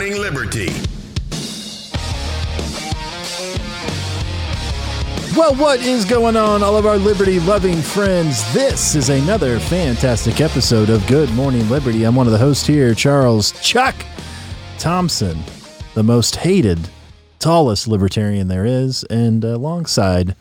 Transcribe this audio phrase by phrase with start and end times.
[0.00, 0.68] Morning Liberty.
[5.36, 8.50] Well, what is going on, all of our liberty loving friends?
[8.54, 12.04] This is another fantastic episode of Good Morning Liberty.
[12.04, 13.94] I'm one of the hosts here, Charles Chuck
[14.78, 15.38] Thompson,
[15.92, 16.88] the most hated,
[17.38, 20.34] tallest libertarian there is, and alongside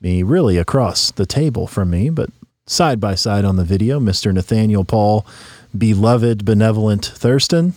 [0.00, 2.30] me, really across the table from me, but
[2.64, 4.32] side by side on the video, Mr.
[4.32, 5.26] Nathaniel Paul,
[5.76, 7.74] beloved, benevolent Thurston.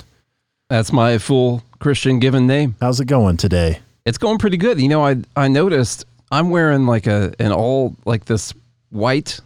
[0.69, 2.75] That's my full Christian given name.
[2.81, 3.79] How's it going today?
[4.03, 4.81] It's going pretty good.
[4.81, 8.51] You know, I I noticed I'm wearing like a an all like this
[8.89, 9.39] white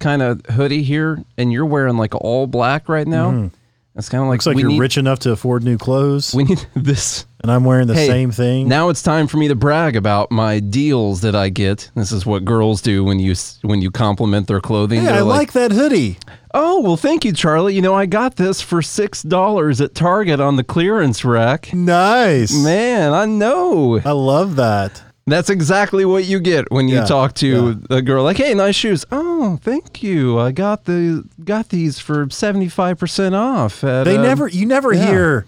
[0.00, 3.30] kind of hoodie here, and you're wearing like all black right now.
[3.30, 3.50] Mm.
[3.96, 6.44] It's kind of like Looks like you're need, rich enough to afford new clothes, We
[6.44, 7.24] need this.
[7.42, 8.68] and I'm wearing the Hey, same thing.
[8.68, 11.90] Now it's time for me to brag about my deals that I get.
[11.94, 15.00] This is what girls do when you when you compliment their clothing.
[15.00, 16.18] Hey, They're I like that hoodie.
[16.52, 17.74] Oh well, thank you, Charlie.
[17.74, 21.72] You know, I got this for six dollars at Target on the clearance rack.
[21.72, 22.54] Nice.
[22.54, 24.00] Man, I know.
[24.04, 25.02] I love that.
[25.28, 28.76] That's exactly what you get when you Yeah, talk to a girl like, "Hey, nice
[28.76, 30.38] shoes." Oh, thank you.
[30.38, 33.82] I got the got these for seventy five percent off.
[33.82, 35.06] At, They uh, never, you never yeah.
[35.06, 35.46] hear,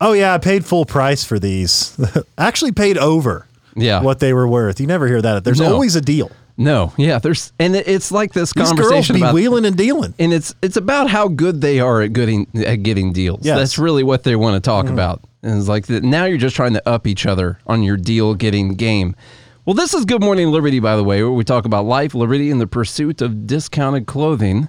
[0.00, 1.96] oh, yeah, I paid full price for these.
[2.38, 4.02] Actually, paid over Yeah.
[4.02, 4.80] what they were worth.
[4.80, 5.44] You never hear that.
[5.44, 5.72] There's No.
[5.72, 6.32] always a deal.
[6.56, 6.92] No.
[6.96, 7.18] Yeah.
[7.18, 9.34] There's and it's like this These girls conversation be about.
[9.34, 10.14] wheeling and dealing.
[10.18, 13.44] and it's it's about how good they are at getting at getting deals.
[13.44, 13.58] Yes.
[13.58, 14.94] That's really what they want to talk mm-hmm.
[14.94, 15.22] about.
[15.42, 18.34] And it's like that now you're just trying to up each other on your deal
[18.34, 19.16] getting game.
[19.64, 22.50] Well, this is Good Morning Liberty, by the way, where we talk about life, liberty,
[22.50, 24.68] and the pursuit of discounted clothing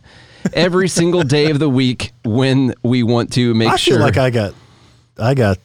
[0.53, 3.95] every single day of the week when we want to make I sure.
[3.95, 4.53] feel like I got,
[5.18, 5.58] I got,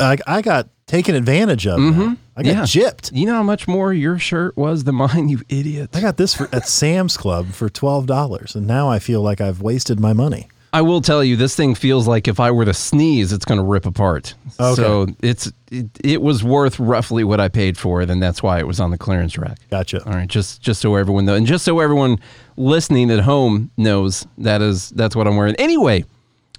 [0.00, 1.78] I, I got taken advantage of.
[1.78, 2.16] now.
[2.36, 2.78] I got Mm-hmm.
[2.80, 2.90] Yeah.
[2.90, 3.12] gypped.
[3.16, 5.90] you know how much more your shirt was than mine, you idiot.
[5.94, 9.40] I got this for, at Sam's Club for twelve dollars, and now I feel like
[9.40, 10.48] I've wasted my money.
[10.70, 13.56] I will tell you, this thing feels like if I were to sneeze, it's going
[13.56, 14.34] to rip apart.
[14.60, 14.74] Okay.
[14.74, 18.58] So it's it, it was worth roughly what I paid for it, and that's why
[18.58, 19.56] it was on the clearance rack.
[19.70, 20.04] Gotcha.
[20.04, 22.18] All right, just just so everyone knows, and just so everyone
[22.56, 25.54] listening at home knows that is that's what I'm wearing.
[25.56, 26.04] Anyway,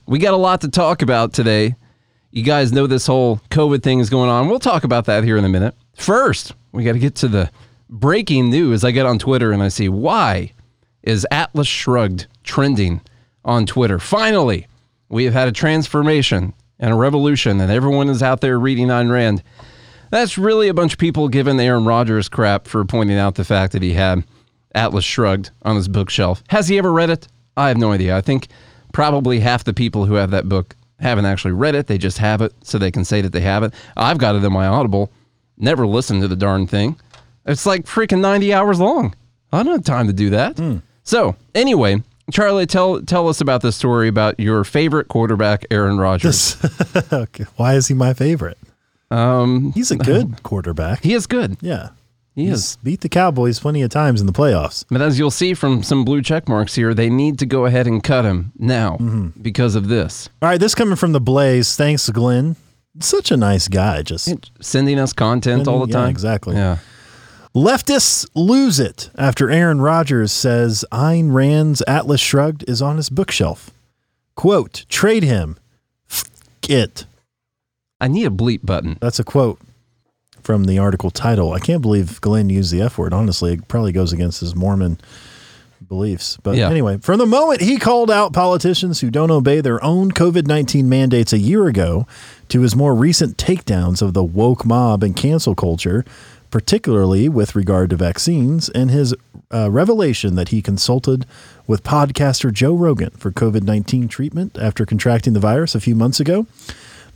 [0.07, 1.75] we got a lot to talk about today.
[2.31, 4.47] You guys know this whole COVID thing is going on.
[4.47, 5.75] We'll talk about that here in a minute.
[5.95, 7.50] First, we got to get to the
[7.90, 8.84] breaking news.
[8.84, 10.51] I get on Twitter and I see why
[11.01, 13.01] is Atlas Shrugged trending
[13.44, 13.97] on Twitter.
[13.97, 14.68] Finally,
[15.09, 19.12] we have had a transformation and a revolution, and everyone is out there reading Ayn
[19.12, 19.44] Rand.
[20.12, 23.73] That's really a bunch of people giving Aaron Rodgers crap for pointing out the fact
[23.73, 24.23] that he had
[24.73, 26.44] Atlas Shrugged on his bookshelf.
[26.50, 27.28] Has he ever read it?
[27.57, 28.16] I have no idea.
[28.16, 28.47] I think
[28.94, 31.88] probably half the people who have that book haven't actually read it.
[31.88, 33.74] They just have it so they can say that they have it.
[33.98, 35.12] I've got it in my Audible.
[35.58, 36.98] Never listened to the darn thing.
[37.46, 39.16] It's like freaking 90 hours long.
[39.52, 40.82] I don't have time to do that.
[41.04, 46.56] So, anyway, Charlie, tell tell us about this story about your favorite quarterback, Aaron Rodgers.
[47.14, 47.46] okay.
[47.56, 48.58] Why is he my favorite?
[49.10, 51.02] Um, He's a good quarterback.
[51.04, 51.58] he is good.
[51.62, 51.90] Yeah.
[52.35, 52.78] He He's is.
[52.84, 54.85] beat the Cowboys plenty of times in the playoffs.
[54.90, 57.85] But as you'll see from some blue check marks here, they need to go ahead
[57.88, 59.41] and cut him now Mm-hmm.
[59.41, 60.29] because of this.
[60.41, 61.75] All right, this coming from the Blaze.
[61.75, 62.56] Thanks, Glenn.
[63.00, 64.01] Such a nice guy.
[64.03, 66.09] Just Sending us content all the Yeah, time.
[66.09, 66.56] exactly.
[66.56, 66.78] Yeah.
[67.56, 73.72] leftists lose it after Aaron Rodgers says Ayn Rand's Atlas Shrugged is on his bookshelf.
[74.35, 75.57] Quote: Trade him.
[76.09, 76.25] F-
[76.68, 77.06] it.
[78.00, 78.97] I need a bleep button.
[79.01, 79.59] That's a quote
[80.50, 81.54] from the article title.
[81.54, 83.14] I can't believe Glenn used the F word.
[83.14, 84.98] Honestly, it probably goes against his Mormon
[85.88, 86.40] beliefs.
[86.42, 86.72] But Yeah.
[86.72, 90.90] anyway, from the moment he called out politicians who don't obey their own COVID 19
[90.90, 92.08] mandates a year ago
[92.48, 96.04] to his more recent takedowns of the woke mob and cancel culture,
[96.50, 99.14] particularly with regard to vaccines, and his
[99.54, 101.28] uh, revelation that he consulted
[101.68, 106.20] with podcaster Joe Rogan for COVID 19 treatment after contracting the virus a few months
[106.20, 106.48] ago.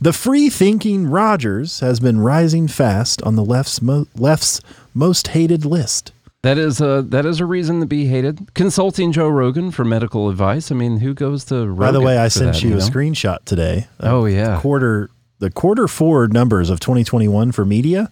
[0.04, 4.60] The free thinking Rodgers has been rising fast on the left's mo- left's
[4.92, 6.12] most hated list.
[6.42, 8.52] That is a that is a reason to be hated.
[8.52, 10.70] Consulting Joe Rogan for medical advice.
[10.70, 11.76] I mean, who goes to Rogan?
[11.78, 12.84] By the way, I sent that, you a know?
[12.84, 13.86] screenshot today.
[13.98, 14.60] Oh, yeah.
[14.60, 15.08] quarter
[15.38, 18.10] the quarter four numbers of 2021 for media.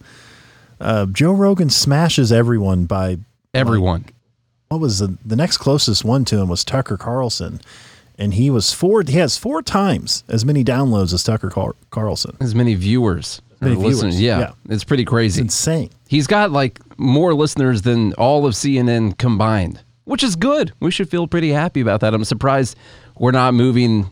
[0.81, 3.19] Uh, Joe Rogan smashes everyone by
[3.53, 4.05] Everyone.
[4.69, 7.61] what was the the next closest one to him was Tucker Carlson,
[8.17, 9.03] and he was four.
[9.07, 12.37] He has four times as many downloads as Tucker Car- Carlson.
[12.41, 13.41] As many viewers.
[13.61, 14.21] Many viewers, listeners.
[14.21, 14.51] Yeah, yeah.
[14.69, 15.41] It's pretty It's crazy.
[15.41, 15.89] insane.
[16.07, 20.73] He's got like more listeners than all of CNN combined, which is good.
[20.79, 22.13] We should feel pretty happy about that.
[22.13, 22.77] I'm surprised
[23.17, 24.09] we're not moving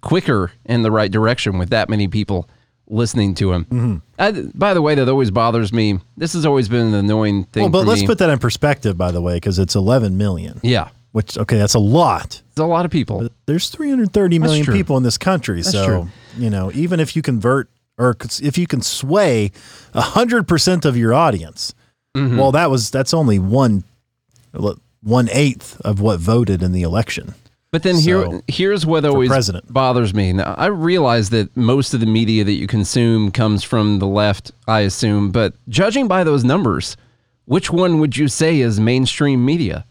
[0.00, 2.48] quicker in the right direction with that many people
[2.90, 3.64] listening to him.
[3.66, 3.96] Mm-hmm.
[4.18, 6.00] I, by the way, that always bothers me.
[6.16, 7.64] This has always been an annoying thing.
[7.64, 8.06] Well, but let's me.
[8.06, 10.58] put that in perspective, by the way, because it's 11 million.
[10.62, 12.42] yeah, Which okay, that's a lot.
[12.50, 13.28] it's a lot of people.
[13.46, 16.08] There's 330 million people in this country, so true.
[16.36, 19.50] you know, even if you convert or if you can sway
[19.94, 21.74] hundred percent of your audience,
[22.16, 22.36] Mm-hmm.
[22.38, 23.84] well, that was that's only one
[25.02, 27.34] one eighth of what voted in the election.
[27.70, 29.70] But then here, here's what always president.
[29.72, 30.32] bothers me.
[30.32, 34.52] Now, I realize that most of the media that you consume comes from the left,
[34.66, 35.30] I assume.
[35.30, 36.96] But judging by those numbers,
[37.44, 39.84] which one would you say is mainstream media?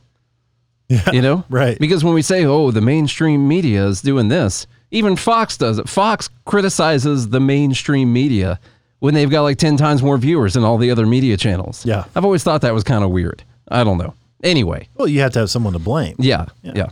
[0.89, 1.78] Yeah, You know, right.
[1.80, 5.89] Because when we say, "Oh, the mainstream media is doing this," even Fox does it.
[5.89, 8.57] Fox criticizes the mainstream media
[9.00, 11.86] when they've got like ten times more viewers than all the other media channels.
[11.86, 12.06] Yeah.
[12.16, 13.44] I've always thought that was kind of weird.
[13.69, 14.13] I don't know.
[14.44, 16.16] Anyway, Well, you have to have someone to blame.
[16.19, 16.88] yeah, yeah.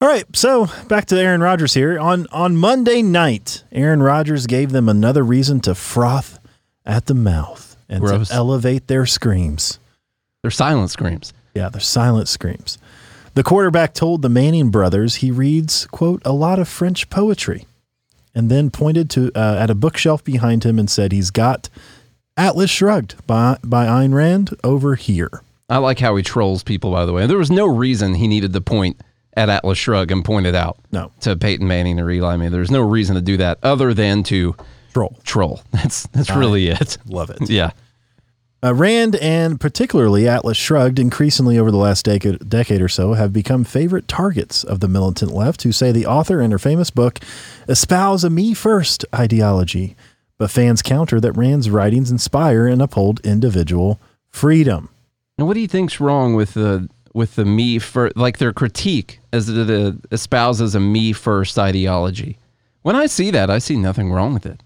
[0.00, 1.98] All right, so back to Aaron Rodgers here.
[1.98, 6.38] On on Monday night, Aaron Rodgers gave them another reason to froth
[6.84, 8.28] at the mouth and Gross.
[8.28, 9.78] to elevate their screams.
[10.42, 11.32] They're silent screams.
[11.54, 12.78] Yeah, they're silent screams.
[13.34, 17.66] The quarterback told the Manning brothers he reads, quote, a lot of French poetry,
[18.34, 21.68] and then pointed to uh, at a bookshelf behind him and said he's got
[22.36, 25.42] Atlas Shrugged by, by Ayn Rand over here.
[25.68, 27.26] I like how he trolls people, by the way.
[27.26, 29.00] There was no reason he needed to point
[29.36, 31.10] at Atlas Shrugged and point it out No.
[31.20, 32.52] to Peyton Manning or Eli Manning.
[32.52, 34.54] There's no reason to do that other than to
[34.92, 35.18] Troll.
[35.24, 35.60] troll.
[35.72, 36.98] That's that's really it.
[37.06, 37.50] Love it.
[37.50, 37.72] Yeah.
[38.64, 43.30] Uh, Rand and particularly Atlas Shrugged, increasingly over the last decade, decade or so, have
[43.30, 47.18] become favorite targets of the militant left who say the author in her famous book
[47.68, 49.96] espouse a me first ideology.
[50.38, 54.00] But fans counter that Rand's writings inspire and uphold individual
[54.30, 54.88] freedom.
[55.36, 59.20] And what do you think's wrong with the with the me first, like their critique
[59.32, 62.38] as it uh, espouses a me first ideology?
[62.82, 64.62] When I see that, I see nothing wrong with it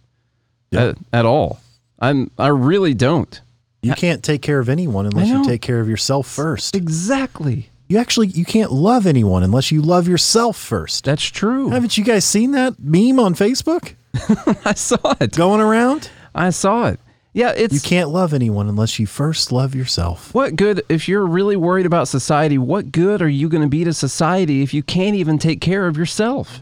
[0.70, 0.84] Yeah.
[0.90, 1.60] at, at all.
[1.98, 3.40] I'm I really don't.
[3.82, 6.74] You uh, can't take care of anyone unless you take care of yourself first.
[6.74, 7.70] Exactly.
[7.88, 11.04] You actually you can't love anyone unless you love yourself first.
[11.04, 11.70] That's true.
[11.70, 13.94] Haven't you guys seen that meme on Facebook
[14.64, 15.32] I saw it.
[15.36, 16.10] going around?
[16.34, 17.00] I saw it.
[17.32, 20.34] Yeah, it's You can't love anyone unless you first love yourself.
[20.34, 23.84] What good, if you're really worried about society, what good are you going to be
[23.84, 26.60] to society if you can't even take care of yourself?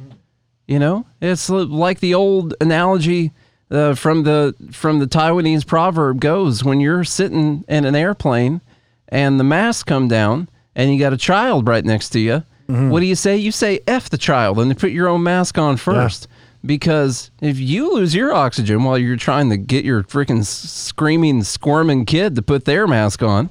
[0.66, 3.32] You know, it's li- like the old analogy
[3.70, 8.60] uh, from the from the Taiwanese proverb goes: when you're sitting in an airplane
[9.08, 12.42] and the masks come down and you got a child right next to you,
[12.90, 13.36] what do you say?
[13.36, 16.26] You say "f the child" and put your own mask on first.
[16.64, 22.04] Because if you lose your oxygen while you're trying to get your freaking screaming, squirming
[22.06, 23.50] kid to put their mask on,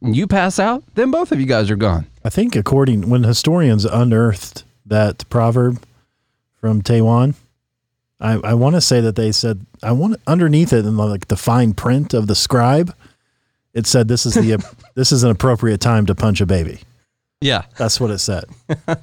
[0.00, 2.06] and you pass out, then both of you guys are gone.
[2.24, 5.82] I think according when historians unearthed that proverb
[6.60, 7.34] from Taiwan,
[8.20, 11.28] I, I want to say that they said I want underneath it in the, like
[11.28, 12.94] the fine print of the scribe,
[13.72, 14.64] it said this is the
[14.94, 16.80] this is an appropriate time to punch a baby.
[17.40, 17.64] Yeah.
[17.76, 18.44] That's what it said.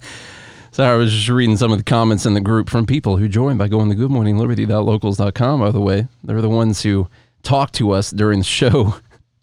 [0.74, 3.28] So I was just reading some of the comments in the group from people who
[3.28, 6.08] joined by going to goodmorningliberty.locals.com, by the way.
[6.24, 7.10] They're the ones who
[7.44, 8.96] talked to us during the show.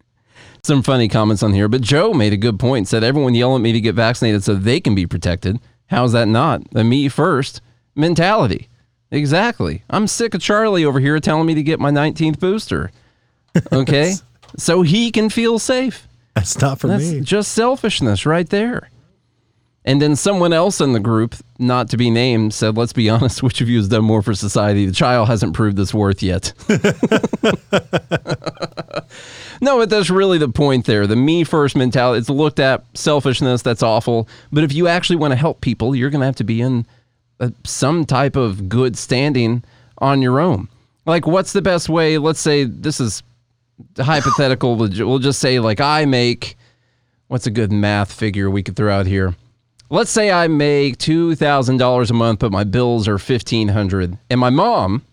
[0.63, 1.67] some funny comments on here.
[1.67, 4.55] But Joe made a good point, said everyone yell at me to get vaccinated so
[4.55, 5.59] they can be protected.
[5.87, 6.63] How's that not?
[6.73, 7.61] A me first
[7.95, 8.67] mentality.
[9.11, 9.83] Exactly.
[9.89, 12.91] I'm sick of Charlie over here telling me to get my 19th booster.
[13.71, 14.13] Okay?
[14.57, 16.07] so he can feel safe.
[16.35, 17.21] That's not for That's me.
[17.21, 18.89] just selfishness right there.
[19.85, 23.41] And then someone else in the group, not to be named, said, Let's be honest,
[23.43, 24.85] which of you has done more for society?
[24.85, 26.53] The child hasn't proved its worth yet.
[29.61, 31.07] no, but that's really the point there.
[31.07, 34.27] The me first mentality, it's looked at selfishness, that's awful.
[34.51, 36.85] But if you actually want to help people, you're going to have to be in
[37.39, 39.63] Uh, some type of good standing
[39.99, 40.67] on your own.
[41.05, 42.17] Like, what's the best way?
[42.17, 43.23] Let's say this is
[43.97, 44.75] hypothetical.
[44.75, 46.57] We'll just say, like, I make
[47.29, 49.35] what's a good math figure we could throw out here?
[49.89, 54.17] Let's say I make two thousand dollars a month, but my bills are fifteen hundred,
[54.29, 55.03] and my mom,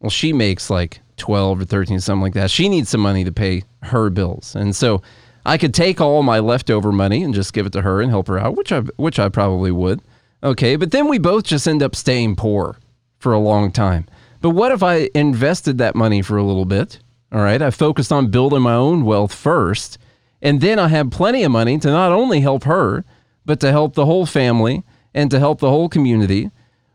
[0.00, 2.50] well, she makes like twelve or thirteen, something like that.
[2.50, 5.02] She needs some money to pay her bills, and so
[5.46, 8.26] I could take all my leftover money and just give it to her and help
[8.26, 10.00] her out, which I which I probably would.
[10.42, 12.78] Okay, but then we both just end up staying poor
[13.18, 14.06] for a long time.
[14.40, 17.00] But what if I invested that money for a little bit?
[17.32, 19.98] All right, I focused on building my own wealth first,
[20.40, 23.04] and then I had plenty of money to not only help her,
[23.44, 26.50] but to help the whole family and to help the whole community.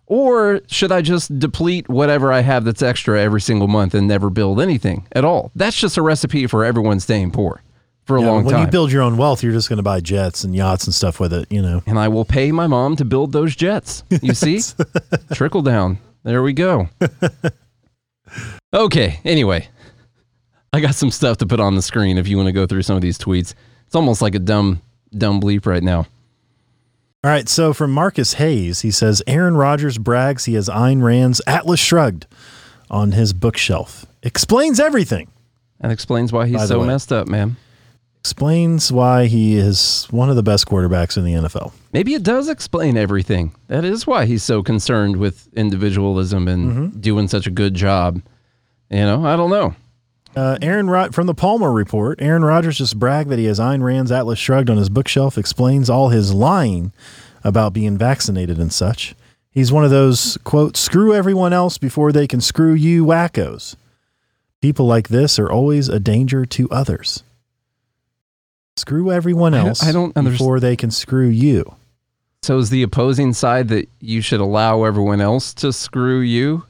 [0.05, 4.29] Or should I just deplete whatever I have that's extra every single month and never
[4.29, 5.51] build anything at all?
[5.55, 7.61] That's just a recipe for everyone staying poor
[8.05, 8.53] for a Yeah, long when time.
[8.61, 10.93] When you build your own wealth, you're just going to buy jets and yachts and
[10.93, 11.51] stuff with it.
[11.51, 11.81] You know.
[11.85, 14.03] and I will pay my mom to build those jets.
[14.21, 14.61] You see?
[15.33, 15.99] Trickle down.
[16.23, 16.89] There we go.
[18.73, 19.67] Okay, anyway.
[20.71, 22.81] I got some stuff to put on the screen if you want to go through
[22.81, 23.53] some of these tweets.
[23.85, 24.81] It's almost like a dumb
[25.15, 25.99] dumb bleep right now.
[27.23, 27.47] All right.
[27.47, 32.25] So from Marcus Hayes, he says Aaron Rodgers brags he has Ayn Rand's Atlas Shrugged
[32.89, 34.07] on his bookshelf.
[34.23, 35.29] Explains everything.
[35.79, 36.87] That explains why he's so way.
[36.87, 37.57] messed up, man.
[38.23, 41.73] Explains why he is one of the best quarterbacks in the NFL.
[41.91, 43.53] Maybe it does explain everything.
[43.67, 46.99] That is why he's so concerned with individualism and Mm-hmm.
[47.01, 48.21] doing such a good job.
[48.89, 49.75] You know, I don't know.
[50.37, 53.83] Uh, Aaron Rod- from the Palmer Report, Aaron Rodgers just bragged that he has Ayn
[53.83, 56.93] Rand's Atlas Shrugged on his bookshelf, explains all his lying
[57.43, 59.15] about being vaccinated and such.
[59.51, 63.75] He's one of those, quote, screw everyone else before they can screw you wackos.
[64.61, 67.21] People like this are always a danger to others.
[68.75, 71.75] Screw everyone I don't- else I don't underst- before they can screw you.
[72.41, 76.63] So is the opposing side that you should allow everyone else to screw you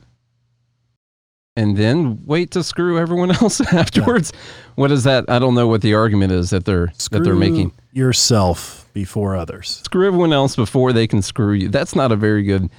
[1.56, 4.32] and then wait to screw everyone else afterwards?
[4.76, 5.26] What is that?
[5.30, 7.72] I don't know what the argument is that they're Screw that they're making.
[7.92, 9.82] yourself before others.
[9.86, 11.70] Screw everyone else before they can screw you.
[11.70, 12.70] That's not a very good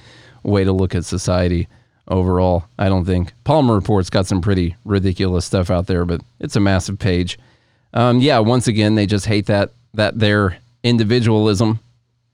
[0.43, 1.67] way to look at society
[2.07, 3.33] overall, I don't think.
[3.43, 7.37] Palmer Report's got some pretty ridiculous stuff out there, but it's a massive page.
[7.95, 11.79] Um, yeah, once again, they just hate that that their individualism.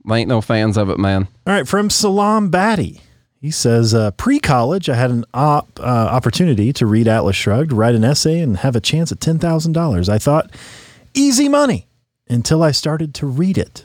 [0.10, 1.27] I ain't no fans of it, man.
[1.46, 3.01] All right, from Salam Batty.
[3.39, 7.72] He says, uh, pre college, I had an op, uh, opportunity to read Atlas Shrugged,
[7.72, 10.10] write an essay, and have a chance at $10,000.
[10.10, 10.51] I thought,
[11.15, 11.88] easy money
[12.30, 13.84] until I started to read it.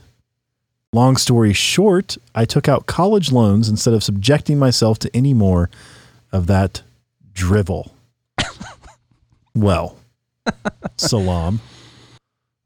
[0.92, 5.70] Long story short, I took out college loans instead of subjecting myself to any more
[6.32, 6.82] of that
[7.32, 7.94] drivel.
[9.54, 9.96] well,
[10.96, 11.60] Salam,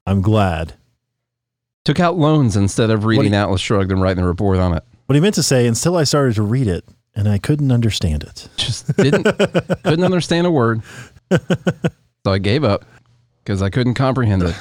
[0.07, 0.75] I'm glad.
[1.85, 4.85] Took out loans instead of reading Atlas Shrugged and writing a report on it.
[5.07, 6.85] What he meant to say, until I started to read it,
[7.17, 8.49] and I couldn't understand it.
[8.57, 9.25] Just didn't
[9.83, 10.83] couldn't understand a word.
[12.23, 12.85] So I gave up
[13.43, 14.55] because I couldn't comprehend it.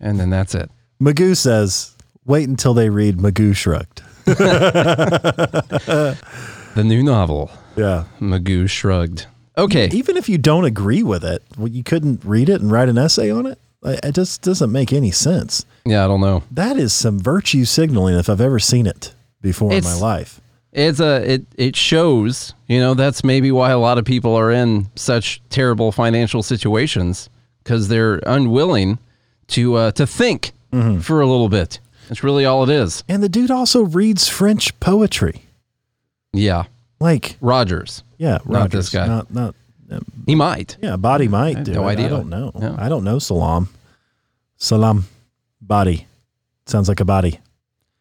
[0.00, 0.68] And then that's it.
[1.00, 4.02] Magoo says, wait until they read Magoo Shrugged.
[6.74, 8.04] The new novel, Yeah.
[8.20, 9.26] Magoo Shrugged.
[9.58, 9.88] Okay.
[9.92, 12.96] Even if you don't agree with it, well, you couldn't read it and write an
[12.96, 13.58] essay on it?
[13.82, 15.64] It just doesn't make any sense.
[15.84, 16.42] Yeah, I don't know.
[16.50, 20.40] That is some virtue signaling if I've ever seen it before in my life.
[20.72, 24.50] It's a it it shows, you know, that's maybe why a lot of people are
[24.50, 27.30] in such terrible financial situations
[27.62, 28.98] because they're unwilling
[29.48, 30.52] to uh, to think
[31.00, 31.80] for a little bit.
[32.08, 33.04] That's really all it is.
[33.08, 35.42] And the dude also reads French poetry.
[36.32, 36.64] Yeah,
[37.00, 38.02] Like, Rodgers.
[38.18, 39.06] yeah, Not this Rodgers, guy.
[39.06, 39.54] Not, not,
[40.26, 40.76] He might.
[40.82, 41.92] yeah, Body might do no it.
[41.92, 42.06] idea.
[42.06, 42.52] I don't know.
[42.78, 43.68] I don't know Salam.
[44.56, 45.04] Salam.
[45.60, 46.06] Body.
[46.66, 47.40] Sounds like a body.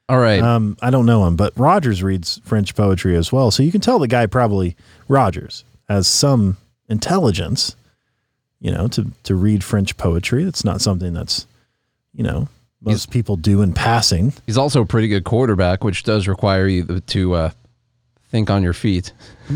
[0.10, 0.42] All right.
[0.42, 3.52] Um, I don't know him, but Rodgers reads French poetry as well.
[3.52, 4.76] So you can tell the guy probably
[5.08, 6.58] Rodgers has some
[6.90, 7.76] intelligence,
[8.60, 10.44] you know, to to read French poetry.
[10.46, 11.46] That's not something that's,
[12.14, 12.48] you know,
[12.82, 14.34] most people do in passing.
[14.46, 17.50] He's also a pretty good quarterback, which does require you to- to uh,
[18.30, 19.14] think on your feet.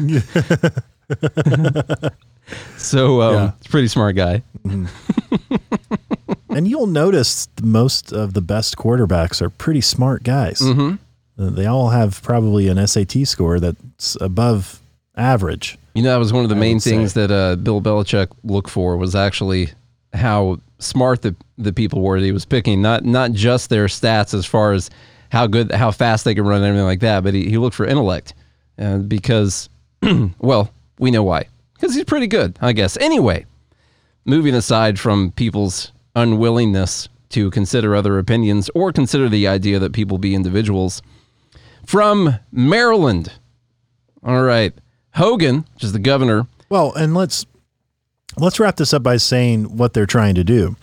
[2.78, 3.52] so um, Yeah.
[3.60, 4.44] he's pretty smart guy.
[6.50, 10.60] and you'll notice most of the best quarterbacks are pretty smart guys.
[10.60, 10.96] Mm-hmm.
[11.44, 14.80] Uh, They all have probably an SAT score that's above
[15.16, 15.78] average.
[15.94, 16.92] You know, that was one of the I main would say.
[16.92, 19.70] things that uh, Bill Belichick looked for was actually
[20.14, 24.34] how smart the, the people were that he was picking, not not just their stats
[24.34, 24.90] as far as
[25.30, 27.76] how good, how fast they can run and everything like that, but he, he looked
[27.76, 28.34] for intellect
[28.82, 29.70] uh, because,
[30.40, 31.46] well, we know why.
[31.74, 32.98] Because he's pretty good, I guess.
[32.98, 33.46] Anyway,
[34.26, 40.18] moving aside from people's unwillingness to consider other opinions or consider the idea that people
[40.18, 41.02] be individuals,
[41.86, 43.32] from Maryland.
[44.24, 44.74] All right.
[45.16, 47.46] Hogan, which is the governor, Well, and let's
[48.38, 50.78] let's wrap this up by saying what they're trying to do.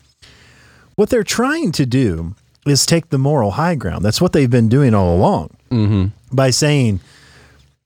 [0.97, 2.35] What they're trying to do
[2.67, 4.05] is take the moral high ground.
[4.05, 5.57] That's what they've been doing all along.
[5.71, 6.07] Mm-hmm.
[6.37, 7.01] By saying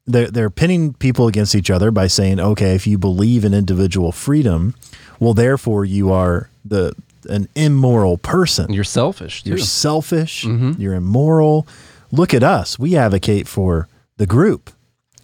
[0.07, 4.13] they're they're pinning people against each other by saying, okay, if you believe in individual
[4.13, 4.75] freedom,
[5.21, 6.95] well, therefore you are the
[7.29, 8.73] an immoral person.
[8.73, 9.45] you're selfish.
[9.45, 9.51] Too.
[9.51, 10.45] You're selfish.
[10.45, 11.67] You're immoral.
[12.11, 12.79] Look at us.
[12.79, 14.71] We advocate for the group.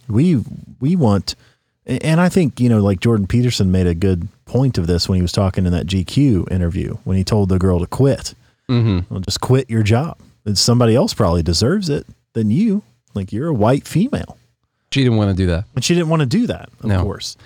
[0.07, 0.41] We
[0.79, 1.35] we want,
[1.85, 5.17] and I think you know, like Jordan Peterson made a good point of this when
[5.17, 8.33] he was talking in that GQ interview when he told the girl to quit.
[8.67, 9.13] Mm-hmm.
[9.13, 10.17] Well, just quit your job.
[10.45, 12.81] And somebody else probably deserves it than you.
[13.13, 14.37] Like you're a white female,
[14.91, 15.65] she didn't want to do that.
[15.75, 17.03] and she didn't want to do that, of No.
[17.03, 17.37] course,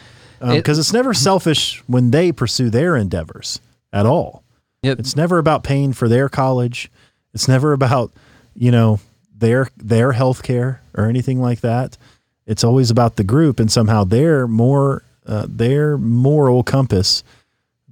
[0.41, 3.59] It- because it's never selfish when they pursue their endeavors
[3.91, 4.43] at all.
[4.81, 6.91] It, It's never about paying for their college.
[7.33, 8.11] It's never about,
[8.55, 8.99] you know,
[9.37, 11.97] their their health care or anything like that.
[12.45, 17.23] It's always about the group and somehow their more uh, their moral compass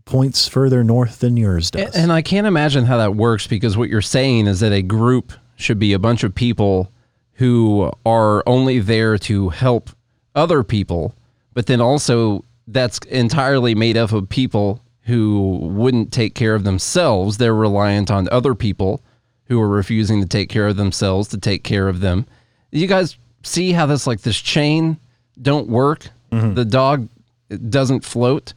[0.04, 1.96] points further north than yours does.
[1.96, 5.32] and I can't imagine how that works because what you're saying is that a group
[5.56, 6.92] should be a bunch of people
[7.42, 9.90] who are only there to help
[10.36, 11.16] other people,
[11.56, 17.38] but then also that's entirely made up of people who wouldn't take care of themselves.
[17.38, 19.02] They're reliant on other people
[19.46, 22.28] who are refusing to take care of themselves to take care of them.
[22.70, 25.00] You guys see how this like this chain
[25.42, 26.10] don't work?
[26.54, 27.10] The dog
[27.72, 28.54] doesn't float.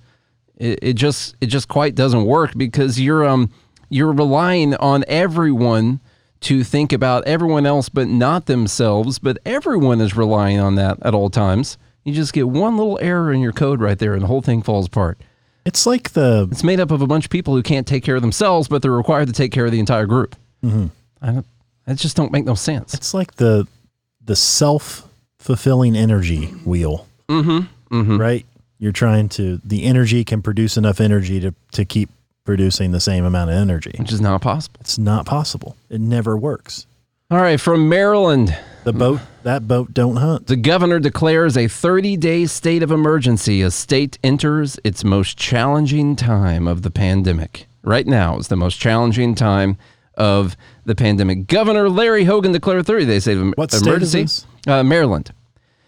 [0.58, 3.50] It, it just it just quite doesn't work because you're um
[3.88, 6.00] you're relying on everyone
[6.40, 11.14] to think about everyone else but not themselves, but everyone is relying on that at
[11.14, 11.78] all times.
[12.04, 14.62] You just get one little error in your code right there and the whole thing
[14.62, 15.18] falls apart.
[15.64, 18.16] It's like the It's made up of a bunch of people who can't take care
[18.16, 20.36] of themselves, but they're required to take care of the entire group.
[20.62, 20.86] Mm-hmm.
[21.22, 21.46] I don't,
[21.86, 22.92] that just don't make no sense.
[22.92, 23.66] it's like the
[24.22, 27.06] the self fulfilling energy wheel.
[27.28, 28.16] Mm-hmm.
[28.18, 28.44] Right?
[28.78, 32.10] You're trying to the energy can produce enough energy to to keep
[32.48, 33.92] producing the same amount of energy.
[33.98, 34.78] Which is not possible.
[34.80, 35.76] It's not possible.
[35.88, 36.86] It never works.
[37.30, 40.46] All right, from Maryland, The boat that boat don't hunt.
[40.46, 46.16] the governor declares a 30 day state of emergency as state enters its most challenging
[46.16, 47.66] time of the pandemic.
[47.82, 49.78] Right now is the most challenging time
[50.16, 51.46] of the pandemic.
[51.46, 54.22] Governor Larry Hogan declared 30 day state of What state is emergency.
[54.22, 54.46] this?
[54.66, 55.32] Uh, Maryland.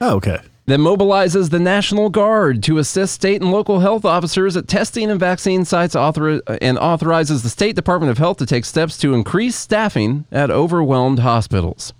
[0.01, 0.41] Oh, okay.
[0.67, 5.21] That mobilizes the National Guard to assist state and local health officers at testing and
[5.21, 9.57] vaccine sites author- and authorizes the State Department of Health to take steps to increase
[9.57, 11.93] staffing at overwhelmed hospitals.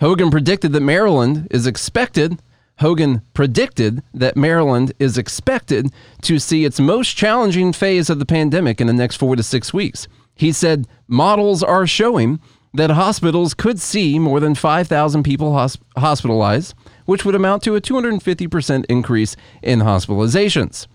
[0.00, 2.38] Hogan predicted that Maryland is expected
[2.80, 5.92] Hogan predicted that Maryland is expected
[6.22, 9.74] to see its most challenging phase of the pandemic in the next 4 to 6
[9.74, 10.08] weeks.
[10.34, 12.40] He said models are showing
[12.72, 17.80] that hospitals could see more than 5,000 people hosp- hospitalized, which would amount to a
[17.80, 20.86] 250% increase in hospitalizations.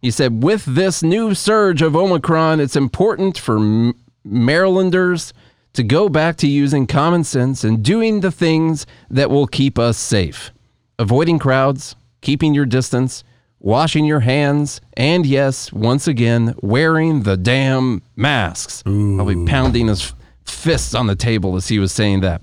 [0.00, 5.32] He said, with this new surge of Omicron, it's important for Marylanders
[5.72, 9.98] to go back to using common sense and doing the things that will keep us
[9.98, 10.52] safe.
[10.98, 13.24] Avoiding crowds, keeping your distance,
[13.58, 18.82] washing your hands, and yes, once again, wearing the damn masks.
[18.86, 20.12] I'll be pounding his
[20.44, 22.42] fists on the table as he was saying that.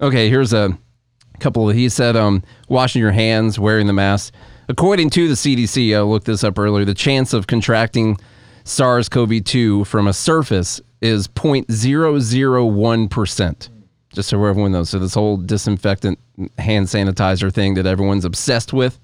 [0.00, 0.76] Okay, here's a
[1.40, 4.34] couple of, he said, um, washing your hands, wearing the mask.
[4.68, 8.18] According to the CDC, I looked this up earlier, the chance of contracting
[8.64, 13.68] SARS CoV 2 from a surface is 0.001%.
[14.12, 14.90] Just so everyone knows.
[14.90, 16.18] So, this whole disinfectant
[16.58, 18.98] hand sanitizer thing that everyone's obsessed with,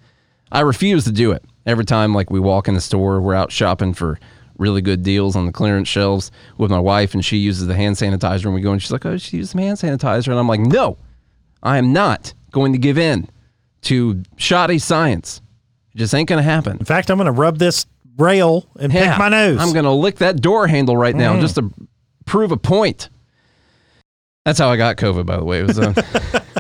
[0.51, 1.45] I refuse to do it.
[1.67, 4.19] Every time, like, we walk in the store, we're out shopping for
[4.59, 7.97] really good deals on the clearance shelves with my wife, and she uses the hand
[7.97, 10.29] sanitizer, and we go, and she's like, oh, she uses some hand sanitizer.
[10.29, 10.97] And I'm like, no,
[11.65, 13.29] I am not going to give in
[13.83, 15.41] to shoddy science.
[15.95, 16.79] It just ain't going to happen.
[16.79, 17.87] In fact, I'm going to rub this
[18.19, 19.59] rail and Yeah, pick my nose.
[19.61, 21.73] I'm going to lick that door handle right now just to
[22.27, 23.09] prove a point.
[24.45, 25.61] That's how I got COVID, by the way.
[25.61, 25.95] It was uh,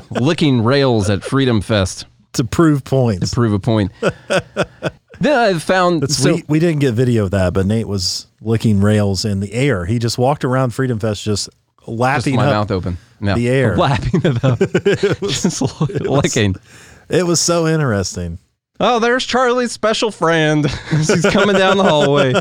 [0.10, 3.30] licking rails at Freedom Fest to prove points.
[3.30, 3.92] to prove a point.
[4.00, 8.80] then I found so we, we didn't get video of that, but Nate was licking
[8.80, 9.84] rails in the air.
[9.84, 11.50] He just walked around Freedom Fest just
[11.86, 12.98] lapping my mouth open.
[13.20, 13.34] Yeah.
[13.34, 13.76] the air.
[13.78, 14.58] lapping it up,
[15.28, 15.62] just
[16.00, 16.56] licking.
[17.08, 18.38] It was so interesting.
[18.80, 20.68] Oh, there's Charlie's special friend.
[20.90, 22.34] He's coming down the hallway.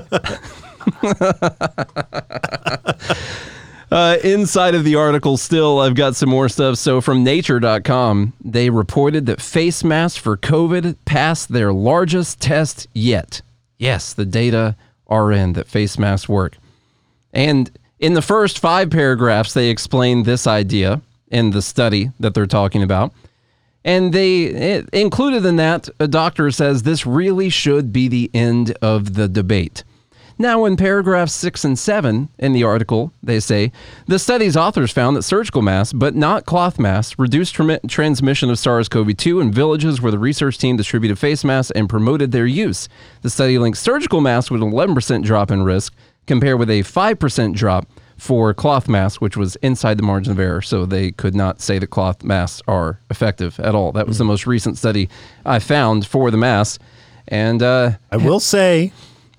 [3.91, 6.77] uh, inside of the article, still, I've got some more stuff.
[6.77, 13.41] So, from nature.com, they reported that face masks for COVID passed their largest test yet.
[13.77, 14.75] Yes, the data
[15.08, 16.58] are in that face masks work.
[17.32, 17.69] And
[18.03, 22.83] in the first five paragraphs, they explain this idea in the study that they're talking
[22.83, 23.13] about.
[23.85, 29.13] And they included in that, a doctor says this really should be the end of
[29.13, 29.85] the debate.
[30.37, 33.71] Now, in paragraphs six and seven in the article, they say
[34.07, 37.55] the study's authors found that surgical masks, but not cloth masks, reduced
[37.87, 41.87] transmission of SARS CoV 2 in villages where the research team distributed face masks and
[41.87, 42.89] promoted their use.
[43.21, 45.93] The study links surgical masks with an 11% drop in risk,
[46.27, 50.62] compared with a 5% drop for cloth masks, which was inside the margin of error.
[50.62, 53.91] So they could not say that cloth masks are effective at all.
[53.91, 55.09] That was the most recent study
[55.45, 56.79] I found for the masks.
[57.27, 58.91] And, uh, I will say,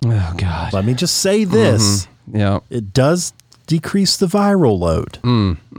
[0.04, 0.72] oh, God.
[0.72, 2.60] let me just say this: Yeah.
[2.70, 3.32] it does
[3.66, 5.16] decrease the viral load,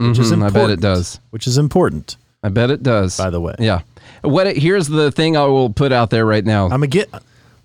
[0.08, 0.52] which is Mhm, I important.
[0.54, 1.20] bet it does.
[1.30, 2.16] Which is important.
[2.42, 3.16] I bet it does.
[3.16, 3.54] By the way.
[3.58, 3.80] Yeah.
[4.22, 6.68] What it, here's the thing I will put out there right now.
[6.70, 7.10] I'm against.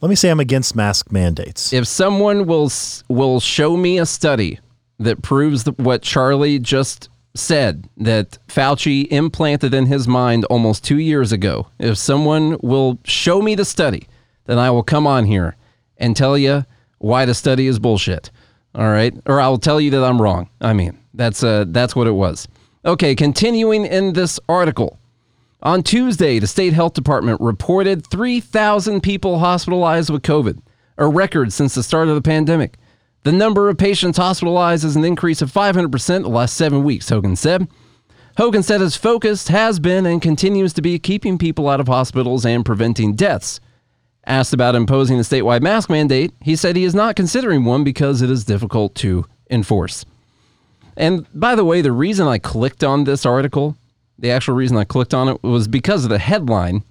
[0.01, 1.71] Let me say I'm against mask mandates.
[1.73, 2.71] if someone will
[3.07, 4.59] will show me a study
[4.99, 11.31] that proves what Charlie just said that Fauci implanted in his mind almost 2 years
[11.31, 14.07] ago, if someone will show me the study,
[14.45, 15.55] then I will come on here
[15.97, 16.65] and tell you
[16.97, 18.31] why the study is bullshit.
[18.75, 19.13] All right?
[19.25, 20.49] Or I'll tell you that I'm wrong.
[20.61, 22.47] I mean, that's uh that's what it was.
[22.85, 24.97] Okay, continuing in this article.
[25.63, 30.59] On Tuesday, the state health department reported 3,000 people hospitalized with COVID,
[30.97, 32.77] a record since the start of the pandemic.
[33.23, 37.09] The number of patients hospitalized is an increase of 500% in the last seven weeks,
[37.09, 37.67] Hogan said.
[38.37, 42.43] Hogan said his focus has been and continues to be keeping people out of hospitals
[42.43, 43.59] and preventing deaths.
[44.25, 48.23] Asked about imposing a statewide mask mandate, he said he is not considering one because
[48.23, 50.05] it is difficult to enforce.
[50.97, 53.77] And by the way, the reason I clicked on this article,
[54.21, 56.83] the actual reason I clicked on it was because of the headline,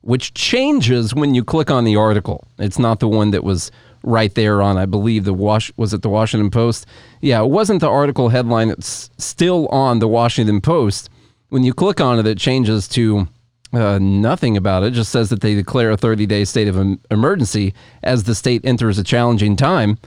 [0.00, 2.48] which changes when you click on the article.
[2.58, 3.70] It's not the one that was
[4.02, 6.86] right there on, I believe, the Wash was it the Washington Post?
[7.20, 8.70] Yeah, it wasn't the article headline.
[8.70, 11.10] It's still on the Washington Post.
[11.50, 13.28] When you click on it, it changes to
[13.72, 14.86] uh, nothing about it.
[14.86, 14.90] it.
[14.92, 18.98] Just says that they declare a 30 day state of emergency as the state enters
[18.98, 19.98] a challenging time.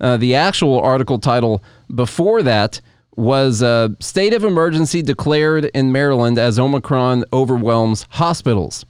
[0.00, 1.62] Uh, the actual article title
[1.94, 2.80] before that
[3.16, 8.84] was a state of emergency declared in Maryland as Omicron overwhelms hospitals.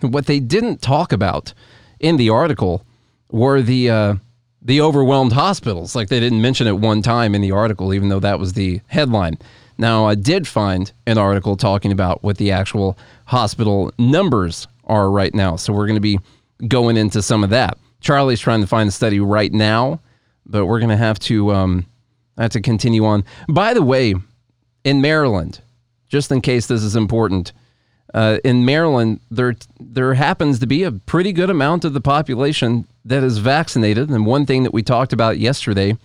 [0.00, 1.54] What they didn't talk about
[2.00, 2.84] in the article
[3.30, 4.14] were the uh,
[4.62, 5.94] the overwhelmed hospitals.
[5.94, 8.80] Like they didn't mention it one time in the article, even though that was the
[8.88, 9.38] headline.
[9.78, 15.34] Now I did find an article talking about what the actual hospital numbers are right
[15.34, 15.56] now.
[15.56, 16.18] So we're going to be
[16.66, 17.78] going into some of that.
[18.00, 20.00] Charlie's trying to find the study right now,
[20.46, 21.86] but we're going to have to um,
[22.42, 23.24] have to continue on.
[23.48, 24.14] By the way,
[24.84, 25.60] in Maryland,
[26.08, 27.52] just in case this is important,
[28.14, 32.86] uh, in Maryland, there there happens to be a pretty good amount of the population
[33.04, 34.08] that is vaccinated.
[34.08, 35.96] And one thing that we talked about yesterday,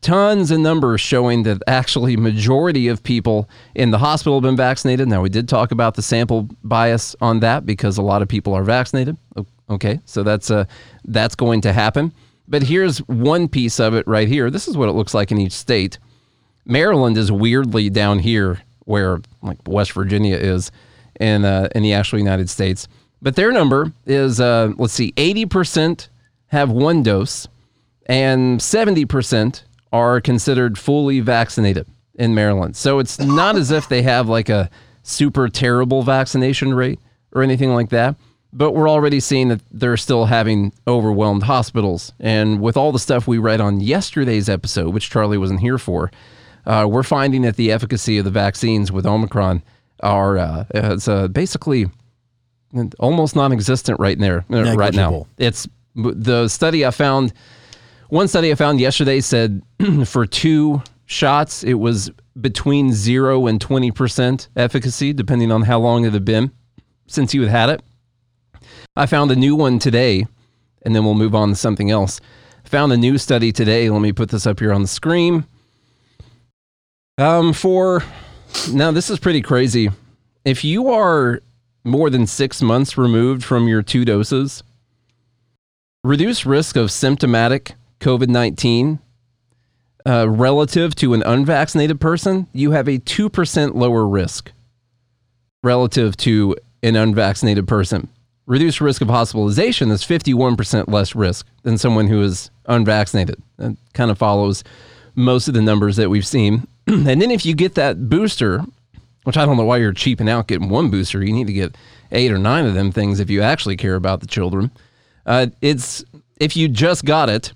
[0.00, 5.08] tons of numbers showing that actually majority of people in the hospital have been vaccinated.
[5.08, 8.54] Now we did talk about the sample bias on that because a lot of people
[8.54, 9.16] are vaccinated.
[9.68, 10.64] Okay, so that's uh,
[11.04, 12.12] that's going to happen.
[12.50, 14.50] But here's one piece of it right here.
[14.50, 15.98] This is what it looks like in each state.
[16.66, 20.72] Maryland is weirdly down here where like West Virginia is
[21.20, 22.88] in uh, in the actual United States.
[23.22, 26.08] But their number is uh, let's see, eighty percent
[26.48, 27.46] have one dose,
[28.06, 31.86] and seventy percent are considered fully vaccinated
[32.16, 32.76] in Maryland.
[32.76, 34.68] So it's not as if they have like a
[35.02, 36.98] super terrible vaccination rate
[37.32, 38.16] or anything like that.
[38.52, 42.12] But we're already seeing that they're still having overwhelmed hospitals.
[42.18, 46.10] And with all the stuff we read on yesterday's episode, which Charlie wasn't here for,
[46.66, 49.62] uh, we're finding that the efficacy of the vaccines with Omicron
[50.02, 51.86] are uh, it's uh, basically
[52.98, 55.26] almost non-existent right there uh, right now.
[55.38, 57.32] It's the study I found.
[58.08, 59.62] One study I found yesterday said
[60.06, 62.10] for two shots it was
[62.40, 66.50] between zero and twenty percent efficacy, depending on how long it had been
[67.06, 67.82] since you had had it.
[68.96, 70.26] I found a new one today,
[70.82, 72.20] and then we'll move on to something else.
[72.64, 73.88] Found a new study today.
[73.88, 75.44] Let me put this up here on the screen.
[77.18, 78.02] Um, for
[78.72, 79.90] now, this is pretty crazy.
[80.44, 81.40] If you are
[81.84, 84.62] more than six months removed from your two doses,
[86.02, 88.98] reduced risk of symptomatic COVID 19
[90.06, 94.50] uh, relative to an unvaccinated person, you have a 2% lower risk
[95.62, 98.08] relative to an unvaccinated person.
[98.50, 103.40] Reduced risk of hospitalization is 51% less risk than someone who is unvaccinated.
[103.58, 104.64] That kind of follows
[105.14, 106.66] most of the numbers that we've seen.
[106.88, 108.64] and then if you get that booster,
[109.22, 111.76] which I don't know why you're cheaping out getting one booster, you need to get
[112.10, 114.72] eight or nine of them things if you actually care about the children.
[115.24, 116.04] Uh, it's
[116.40, 117.52] if you just got it,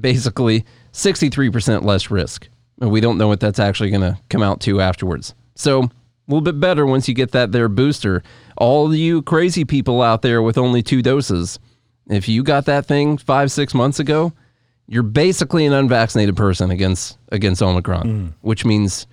[0.00, 2.46] basically 63% less risk.
[2.78, 5.34] We don't know what that's actually going to come out to afterwards.
[5.56, 5.90] So a
[6.28, 8.22] little bit better once you get that there booster.
[8.62, 11.58] All you crazy people out there with only two doses,
[12.08, 14.32] if you got that thing five, six months ago,
[14.86, 18.34] you're basically an unvaccinated person against against Omicron, mm.
[18.42, 19.06] which means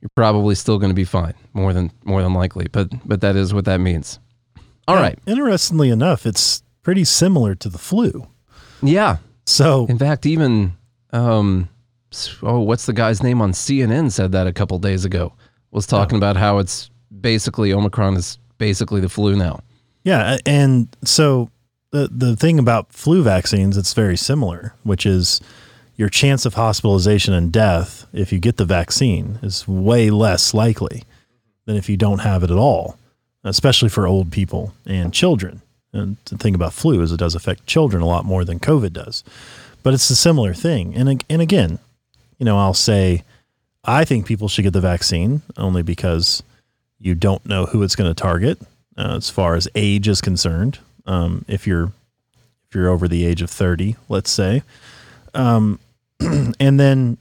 [0.00, 2.66] you're probably still going to be fine, more than more than likely.
[2.72, 4.18] But but that is what that means.
[4.86, 5.18] All right.
[5.26, 8.26] Interestingly enough, it's pretty similar to the flu.
[8.82, 9.18] Yeah.
[9.46, 10.74] So in fact, even
[11.12, 11.68] um,
[12.42, 15.32] oh, what's the guy's name on CNN said that a couple days ago
[15.70, 19.60] was talking about how it's basically Omicron is basically the flu now.
[20.02, 21.50] Yeah, and so
[21.90, 25.40] the the thing about flu vaccines, it's very similar, which is
[25.96, 31.04] your chance of hospitalization and death if you get the vaccine is way less likely
[31.66, 32.98] than if you don't have it at all,
[33.44, 35.62] especially for old people and children.
[35.92, 38.92] And the thing about flu is it does affect children a lot more than COVID
[38.92, 39.22] does,
[39.84, 40.94] but it's a similar thing.
[40.96, 41.78] And and again,
[42.38, 43.22] you know, I'll say
[43.84, 46.42] I think people should get the vaccine only because
[47.04, 48.58] you don't know who it's going to target
[48.96, 50.78] uh, as far as age is concerned.
[51.06, 51.92] Um, if you're
[52.68, 54.62] if you're over the age of 30, let's say,
[55.34, 55.78] um,
[56.20, 57.18] and then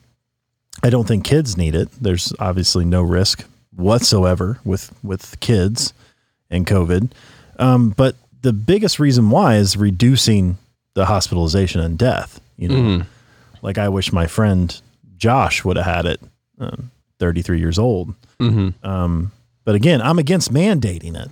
[0.81, 1.89] I don't think kids need it.
[2.01, 3.43] There's obviously no risk
[3.75, 5.93] whatsoever with with kids
[6.49, 7.11] and COVID.
[7.59, 10.57] Um, but the biggest reason why is reducing
[10.95, 12.39] the hospitalization and death.
[12.57, 13.05] You know, Mhm.
[13.61, 14.79] like I wish my friend
[15.17, 16.21] Josh would have had it.
[16.59, 18.13] Um, 33 years old.
[18.39, 19.31] hmm Um,
[19.65, 21.29] but again, I'm against mandating it.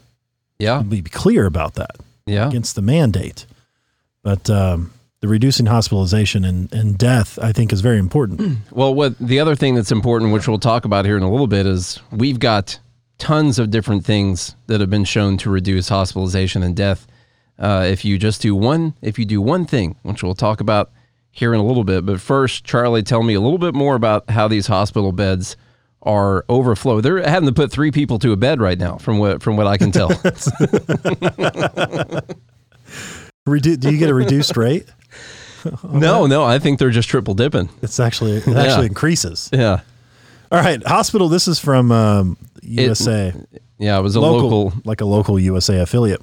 [0.59, 0.81] Yeah.
[0.81, 1.97] Be clear about that.
[2.25, 2.47] Yeah.
[2.47, 3.45] Against the mandate.
[4.23, 8.59] But um, the reducing hospitalization and, and death, I think, is very important.
[8.71, 11.47] Well, what the other thing that's important, which we'll talk about here in a little
[11.47, 12.79] bit, is we've got
[13.17, 17.05] tons of different things that have been shown to reduce hospitalization and death.
[17.59, 20.89] Uh, if you just do one, if you do one thing, which we'll talk about
[21.31, 22.05] here in a little bit.
[22.05, 25.55] But first, Charlie, tell me a little bit more about how these hospital beds
[26.03, 27.01] are overflow.
[27.01, 29.67] They're having to put three people to a bed right now, from what from what
[29.67, 30.09] I can tell.
[33.47, 34.85] Redu- do you get a reduced rate?
[35.83, 37.69] no, no, I think they're just triple dipping.
[37.81, 39.49] It's actually it actually increases.
[39.51, 39.81] Yeah,
[40.51, 41.29] All right, hospital.
[41.29, 43.33] This is from um, USA,
[43.77, 46.21] yeah, it was a local, local like a local USA affiliate.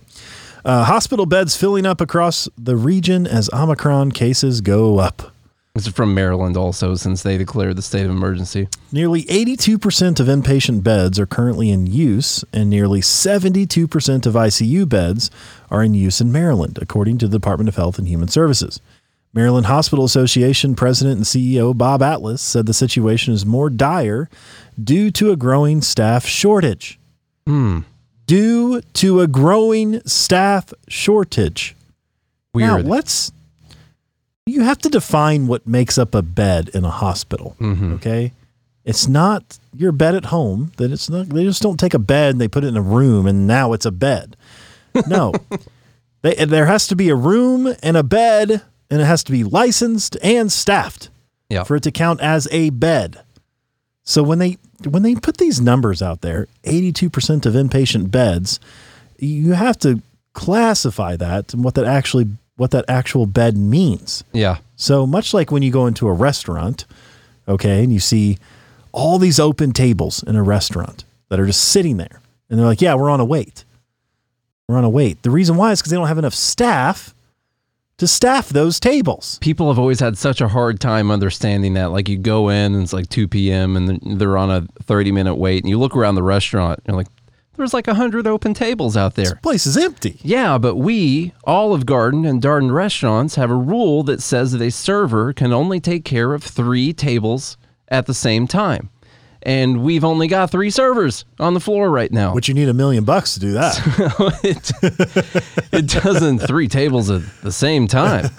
[0.65, 5.33] Uh, hospital beds filling up across the region as Omicron cases go up.
[5.79, 8.67] This is from Maryland also, since they declared the state of emergency.
[8.91, 15.31] Nearly 82% of inpatient beds are currently in use, and nearly 72% of ICU beds
[15.71, 18.81] are in use in Maryland, according to the Department of Health and Human Services.
[19.33, 24.29] Maryland Hospital Association President and CEO Bob Atlas said the situation is more dire
[24.83, 26.99] due to a growing staff shortage.
[27.47, 27.83] Hmm.
[28.27, 31.77] Due to a growing staff shortage.
[32.53, 32.85] Weird.
[32.85, 33.31] Now, let's.
[34.49, 37.57] You have to define what makes up a bed in a hospital.
[37.61, 37.95] Mm-hmm.
[37.95, 38.33] Okay,
[38.85, 40.73] it's not your bed at home.
[40.79, 41.29] That it's not.
[41.29, 43.73] They just don't take a bed and they put it in a room and now
[43.73, 44.37] it's a bed.
[45.07, 45.33] No,
[46.23, 49.45] they, there has to be a room and a bed, and it has to be
[49.45, 51.11] licensed and staffed
[51.51, 51.65] Yeah.
[51.65, 53.21] for it to count as a bed.
[54.05, 54.57] So when they
[54.89, 58.59] when they put these numbers out there, 82% of inpatient beds,
[59.19, 60.01] you have to
[60.33, 64.23] classify that and what that actually what that actual bed means.
[64.33, 64.59] yeah.
[64.77, 66.85] So much like when you go into a restaurant,
[67.49, 68.39] okay, and you see
[68.93, 72.81] all these open tables in a restaurant that are just sitting there, and they're like,
[72.81, 73.65] "Yeah, we're on a wait.
[74.69, 77.13] We're on a wait." The reason why is because they don't have enough staff
[77.97, 79.39] to staff those tables.
[79.41, 81.91] people have always had such a hard time understanding that.
[81.91, 83.77] Like you go in and it's like 2 p.m.
[83.77, 86.97] and they're- on a 30 minute wait, and you look around the restaurant, and you're
[86.97, 87.09] like,
[87.59, 89.35] there's like a 100 open tables out there.
[89.43, 90.19] place is empty.
[90.23, 94.71] Yeah, but we, Olive Garden and Darden restaurants, have a rule that says that a
[94.71, 98.91] server can only take care of three tables at the same time.
[99.43, 102.35] And we've only got three servers on the floor right now.
[102.35, 104.41] Which you need a million bucks to do that.
[104.43, 108.31] it, it doesn't three tables at the same time.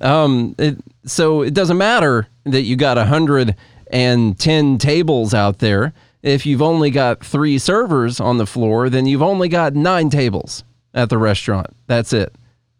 [0.00, 5.92] Um, it, so it doesn't matter that you got 110 tables out there.
[6.22, 10.64] If you've only got three servers on the floor, then you've only got nine tables
[10.92, 11.68] at the restaurant.
[11.86, 12.34] That's it.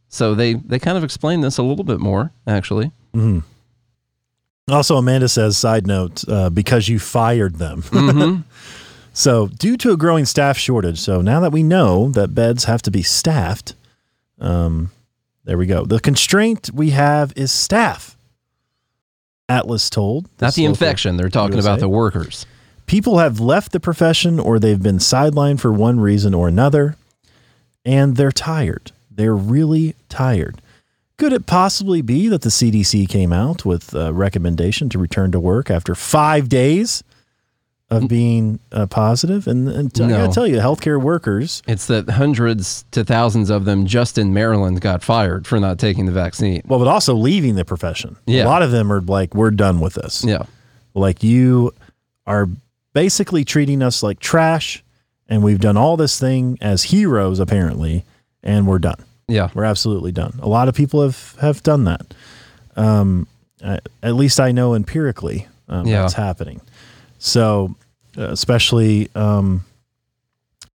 [0.09, 2.93] So they, they kind of explain this a little bit more, actually.
[4.69, 7.83] Also, Amanda says, side note, uh, because you fired them.
[7.83, 8.41] Mm-hmm.
[9.13, 12.83] so, due to a growing staff shortage, so now that we know that beds have
[12.83, 13.75] to be staffed,
[14.41, 14.91] um,
[15.45, 15.85] there we go.
[15.85, 18.17] The constraint we have is staff.
[19.49, 20.29] Atlas told.
[20.41, 21.17] Not the infection.
[21.17, 21.71] They're talking USA.
[21.71, 22.47] about the workers.
[22.91, 26.97] People have left the profession or they've been sidelined for one reason or another,
[27.85, 28.91] and they're tired.
[29.09, 30.61] They're really tired.
[31.17, 35.39] Could it possibly be that the CDC came out with a recommendation to return to
[35.39, 37.05] work after five days
[37.91, 39.47] of being uh, positive?
[39.47, 40.17] And, and I No.
[40.27, 44.81] gotta tell you, healthcare workers, It's that hundreds to thousands of them just in Maryland
[44.81, 46.61] got fired for not taking the vaccine.
[46.67, 48.17] well, but also leaving the profession.
[48.27, 48.47] Yeah.
[48.47, 50.25] A lot of them are like, we're done with this.
[50.25, 50.43] Yeah.
[50.93, 51.73] Like you
[52.27, 52.49] are
[52.93, 54.83] basically treating us like trash,
[55.29, 58.05] and we've done all this thing as heroes, apparently,
[58.43, 59.05] and we're done.
[59.29, 59.51] Yeah.
[59.55, 60.39] We're absolutely done.
[60.43, 62.15] A lot of people have have done that.
[62.77, 63.27] Um,
[63.63, 66.01] at least I know empirically um, Yeah.
[66.03, 66.61] that's happening.
[67.19, 67.77] So,
[68.19, 69.65] uh, especially um,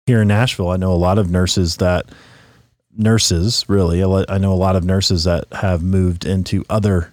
[0.07, 2.07] here in Nashville, I know a lot of nurses that
[2.97, 4.05] nurses really.
[4.05, 7.11] I know a lot of nurses that have moved into other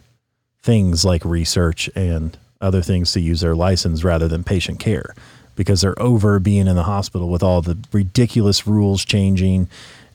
[0.62, 5.15] things like research and other things to use their license rather than patient care
[5.56, 9.67] because they're over being in the hospital with all the ridiculous rules changing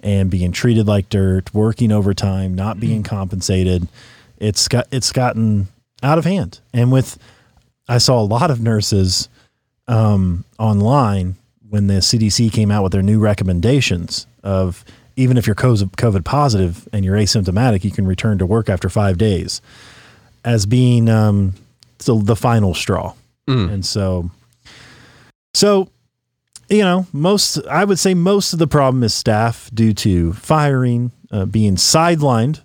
[0.02, 3.88] and being treated like dirt, working overtime, not being compensated.
[4.38, 5.68] It's got it's gotten
[6.02, 6.60] out of hand.
[6.72, 7.18] And with
[7.88, 9.28] I saw a lot of nurses
[9.88, 11.36] um, online
[11.68, 14.84] when the CDC came out with their new recommendations of
[15.16, 19.18] even if you're COVID positive and you're asymptomatic, you can return to work after five
[19.18, 19.60] days
[20.44, 21.54] as being um,
[21.98, 23.14] the, the final straw.
[23.48, 24.30] And so,
[25.54, 25.88] so
[26.68, 31.12] you know, most I would say most of the problem is staff due to firing,
[31.30, 32.60] uh, being sidelined.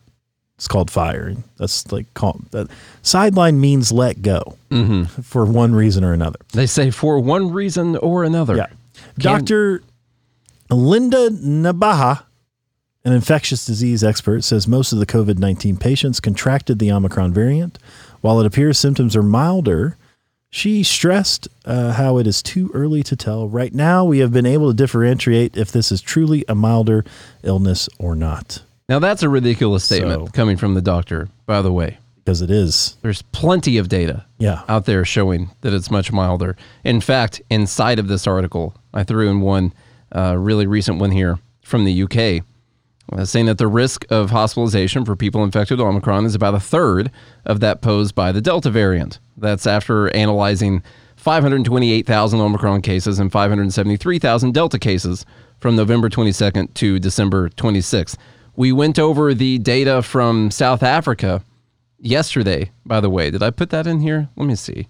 [0.57, 1.43] It's called firing.
[1.57, 2.67] That's like call, that
[3.01, 4.57] sideline means let go
[5.23, 6.39] for one reason or another.
[6.53, 8.55] They say for one reason or another.
[8.57, 8.67] Yeah.
[8.67, 9.83] Can- Dr.
[10.69, 12.23] Linda Nabaha,
[13.03, 17.77] an infectious disease expert, says most of the COVID 19 patients contracted the Omicron variant.
[18.21, 19.97] While it appears symptoms are milder,
[20.49, 23.47] she stressed uh, how it is too early to tell.
[23.47, 27.03] Right now, we have been able to differentiate if this is truly a milder
[27.43, 31.71] illness or not, Now that's a ridiculous statement So- coming from the doctor, by the
[31.71, 31.97] way.
[32.23, 32.95] because it is.
[33.01, 34.61] There's plenty of data Yeah.
[34.69, 36.55] out there showing that it's much milder.
[36.83, 39.73] In fact, inside of this article, I threw in one
[40.13, 42.43] uh, really recent one here from the UK,
[43.23, 47.11] saying that the risk of hospitalization for people infected with Omicron is about a third
[47.45, 49.19] of that posed by the Delta variant.
[49.37, 50.81] That's after analyzing
[51.17, 55.25] 528,000 Omicron cases and 573,000 Delta cases
[55.59, 58.17] from November 22nd to December 26th.
[58.55, 61.43] We went over the data from South Africa
[61.99, 63.29] yesterday, by the way.
[63.29, 64.29] Did I put that in here?
[64.35, 64.87] Let me see.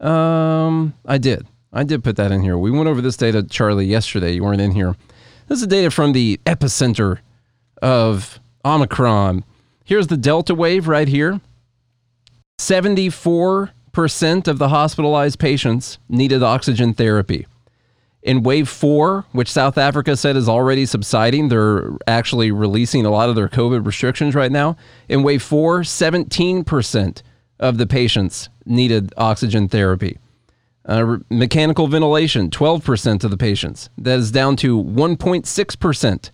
[0.00, 1.46] Um, I did.
[1.72, 2.56] I did put that in here.
[2.56, 4.32] We went over this data, Charlie, yesterday.
[4.32, 4.94] You weren't in here.
[5.48, 7.18] This is data from the epicenter
[7.82, 9.44] of Omicron.
[9.84, 11.40] Here's the Delta wave right here.
[12.58, 17.46] 74% of the hospitalized patients needed oxygen therapy.
[18.22, 23.28] In wave four, which South Africa said is already subsiding, they're actually releasing a lot
[23.28, 24.76] of their COVID restrictions right now.
[25.08, 27.22] In wave four, 17%
[27.60, 30.18] of the patients needed oxygen therapy.
[30.84, 33.90] Uh, mechanical ventilation, 12% of the patients.
[33.96, 36.30] That is down to 1.6%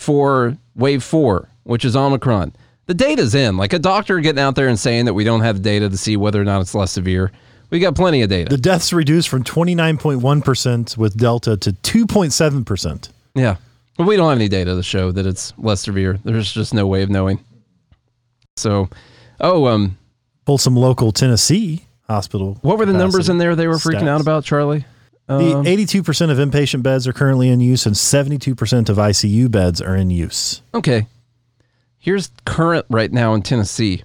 [0.00, 2.54] for wave four, which is Omicron.
[2.86, 3.58] The data's in.
[3.58, 6.16] Like a doctor getting out there and saying that we don't have data to see
[6.16, 7.30] whether or not it's less severe.
[7.68, 8.48] We got plenty of data.
[8.48, 13.10] The deaths reduced from 29.1% with Delta to 2.7%.
[13.34, 13.56] Yeah.
[13.98, 16.18] But we don't have any data to show that it's less severe.
[16.24, 17.44] There's just no way of knowing.
[18.56, 18.88] So,
[19.38, 19.98] oh, um,
[20.46, 22.58] Pulled some local Tennessee hospital.
[22.62, 24.08] what were the numbers in there they were freaking stats.
[24.08, 24.86] out about, Charlie?
[25.38, 29.80] The Um, 82% of inpatient beds are currently in use, and 72% of ICU beds
[29.80, 30.60] are in use.
[30.74, 31.06] Okay.
[32.00, 34.02] Here's current right now in Tennessee.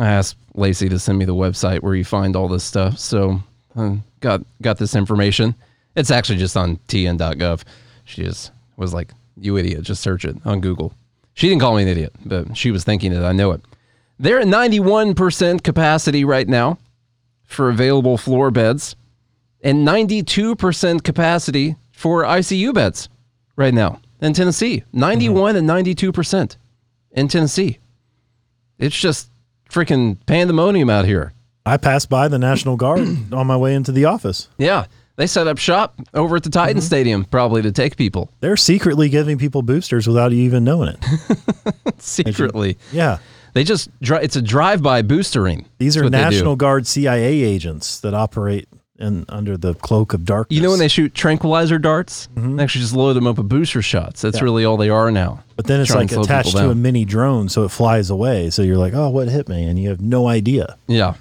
[0.00, 2.98] I asked Lacey to send me the website where you find all this stuff.
[2.98, 3.42] So,
[3.76, 5.54] uh, got got this information.
[5.94, 7.62] It's actually just on tn.gov.
[8.04, 10.94] She just was like, "You idiot, just search it on Google."
[11.34, 13.22] She didn't call me an idiot, but she was thinking it.
[13.22, 13.60] I know it.
[14.18, 16.78] They're at 91% capacity right now
[17.44, 18.96] for available floor beds
[19.62, 23.08] and 92% capacity for ICU beds
[23.56, 24.84] right now in Tennessee.
[24.92, 26.56] 91 and 92%
[27.12, 27.78] in Tennessee.
[28.78, 29.30] It's just
[29.70, 31.32] freaking pandemonium out here.
[31.64, 33.00] I passed by the National Guard
[33.32, 34.48] on my way into the office.
[34.58, 34.86] Yeah.
[35.16, 36.84] They set up shop over at the Titan mm-hmm.
[36.84, 41.98] Stadium probably to take people They're secretly giving people boosters without you even knowing it.
[41.98, 42.76] secretly.
[42.92, 43.18] Yeah.
[43.54, 45.64] They just it's a drive-by boostering.
[45.78, 46.24] These are what they do.
[46.24, 50.56] National Guard CIA agents that operate in under the cloak of darkness.
[50.56, 52.28] You know when they shoot tranquilizer darts?
[52.36, 54.22] They actually just load them up with booster shots.
[54.22, 54.42] That's Mm-hmm.
[54.42, 54.44] Yeah.
[54.44, 55.42] really all they are now.
[55.56, 58.50] But then it's like attached to a mini drone, so it flies away.
[58.50, 59.64] So you're like, oh, what hit me?
[59.64, 60.76] And you have no idea.
[60.86, 61.14] Yeah.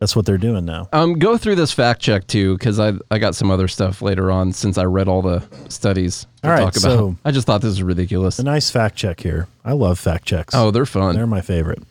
[0.00, 0.88] That's what they're doing now.
[0.92, 4.30] Um, go through this fact check too, because I I got some other stuff later
[4.30, 6.82] on since I read all the studies to All right, talk about.
[6.98, 8.38] so- I just thought this was ridiculous.
[8.38, 9.48] A nice fact check here.
[9.64, 10.54] I love fact checks.
[10.54, 11.16] Oh, they're fun.
[11.16, 11.82] They're my favorite.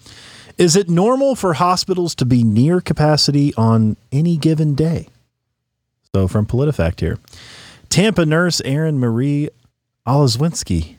[0.57, 5.09] Is it normal for hospitals to be near capacity on any given day?
[6.13, 7.17] So from PolitiFact here.
[7.89, 9.49] Tampa nurse Erin Marie
[10.05, 10.97] Olszewski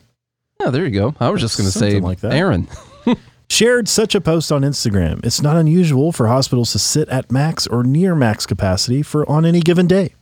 [0.59, 1.15] yeah, there you go.
[1.19, 2.33] I was just going to say like that.
[2.33, 2.67] Aaron.
[3.49, 5.25] shared such a post on Instagram.
[5.25, 9.45] It's not unusual for hospitals to sit at max or near max capacity for on
[9.45, 10.15] any given day.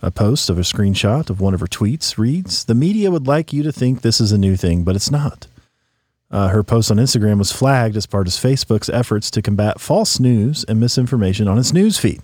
[0.00, 3.52] A post of a screenshot of one of her tweets reads, "The media would like
[3.52, 5.46] you to think this is a new thing, but it's not."
[6.30, 10.18] Uh, her post on Instagram was flagged as part of Facebook's efforts to combat false
[10.18, 12.22] news and misinformation on its news feed.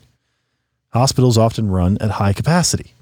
[0.93, 2.95] Hospitals often run at high capacity.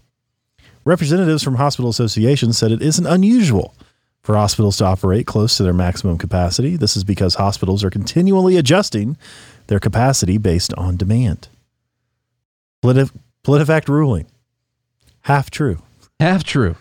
[0.85, 3.75] Representatives from hospital associations said it isn't unusual
[4.23, 6.77] for hospitals to operate close to their maximum capacity.
[6.77, 9.17] This is because hospitals are continually adjusting
[9.69, 11.49] their capacity based on demand.
[12.85, 13.13] Politif-
[13.45, 14.27] PolitiFact ruling.
[15.23, 15.79] Half true.
[16.19, 16.77] Half true.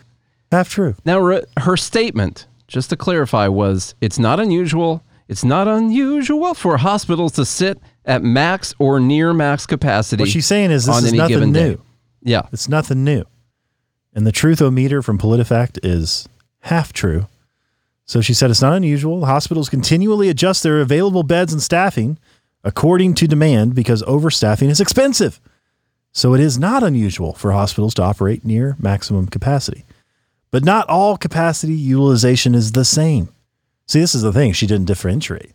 [0.50, 0.96] Half true.
[1.04, 5.02] Now, her statement, just to clarify, was it's not unusual.
[5.28, 10.22] It's not unusual for hospitals to sit at max or near max capacity.
[10.22, 11.74] What she's saying is this on is any nothing given new.
[11.74, 11.82] day.
[12.22, 12.46] Yeah.
[12.52, 13.24] It's nothing new.
[14.14, 16.28] And the truthometer from PolitiFact is
[16.60, 17.26] half true.
[18.06, 19.26] So she said it's not unusual.
[19.26, 22.18] Hospitals continually adjust their available beds and staffing
[22.64, 25.40] according to demand because overstaffing is expensive.
[26.12, 29.84] So it is not unusual for hospitals to operate near maximum capacity.
[30.50, 33.28] But not all capacity utilization is the same.
[33.86, 34.52] See, this is the thing.
[34.52, 35.52] She didn't differentiate.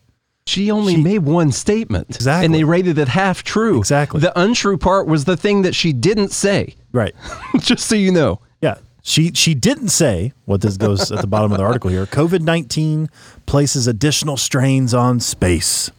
[0.47, 2.07] She only made one statement.
[2.15, 2.45] Exactly.
[2.45, 3.77] And they rated it half true.
[3.77, 4.19] Exactly.
[4.19, 6.75] The untrue part was the thing that she didn't say.
[6.91, 7.13] Right.
[7.59, 8.39] Just so you know.
[8.61, 8.75] Yeah.
[9.03, 12.05] She she didn't say what this goes at the bottom of the article here.
[12.05, 13.09] COVID nineteen
[13.45, 15.89] places additional strains on space,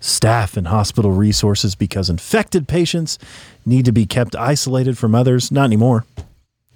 [0.00, 3.18] staff, and hospital resources because infected patients
[3.64, 5.52] need to be kept isolated from others.
[5.52, 6.04] Not anymore.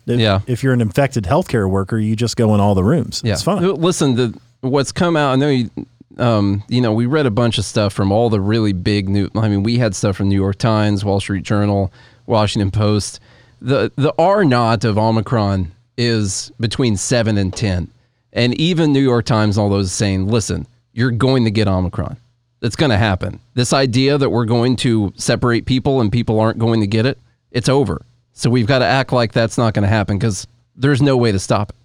[0.06, 0.40] If, Yeah.
[0.46, 3.20] If you're an infected healthcare worker, you just go in all the rooms.
[3.24, 3.32] Yeah.
[3.32, 3.62] It's fine.
[3.62, 5.32] Listen, the what's come out.
[5.32, 5.70] I know you.
[6.18, 9.30] Um, you know, we read a bunch of stuff from all the really big new.
[9.34, 11.92] I mean, we had stuff from New York Times, Wall Street Journal,
[12.26, 13.20] Washington Post.
[13.60, 17.90] The the R naught of Omicron is between seven and ten,
[18.32, 22.16] and even New York Times, all those saying, listen, you're going to get Omicron.
[22.60, 23.40] It's going to happen.
[23.54, 27.18] This idea that we're going to separate people and people aren't going to get it,
[27.50, 28.02] it's over.
[28.34, 30.46] So we've got to act like that's not going to happen because
[30.76, 31.76] there's no way to stop it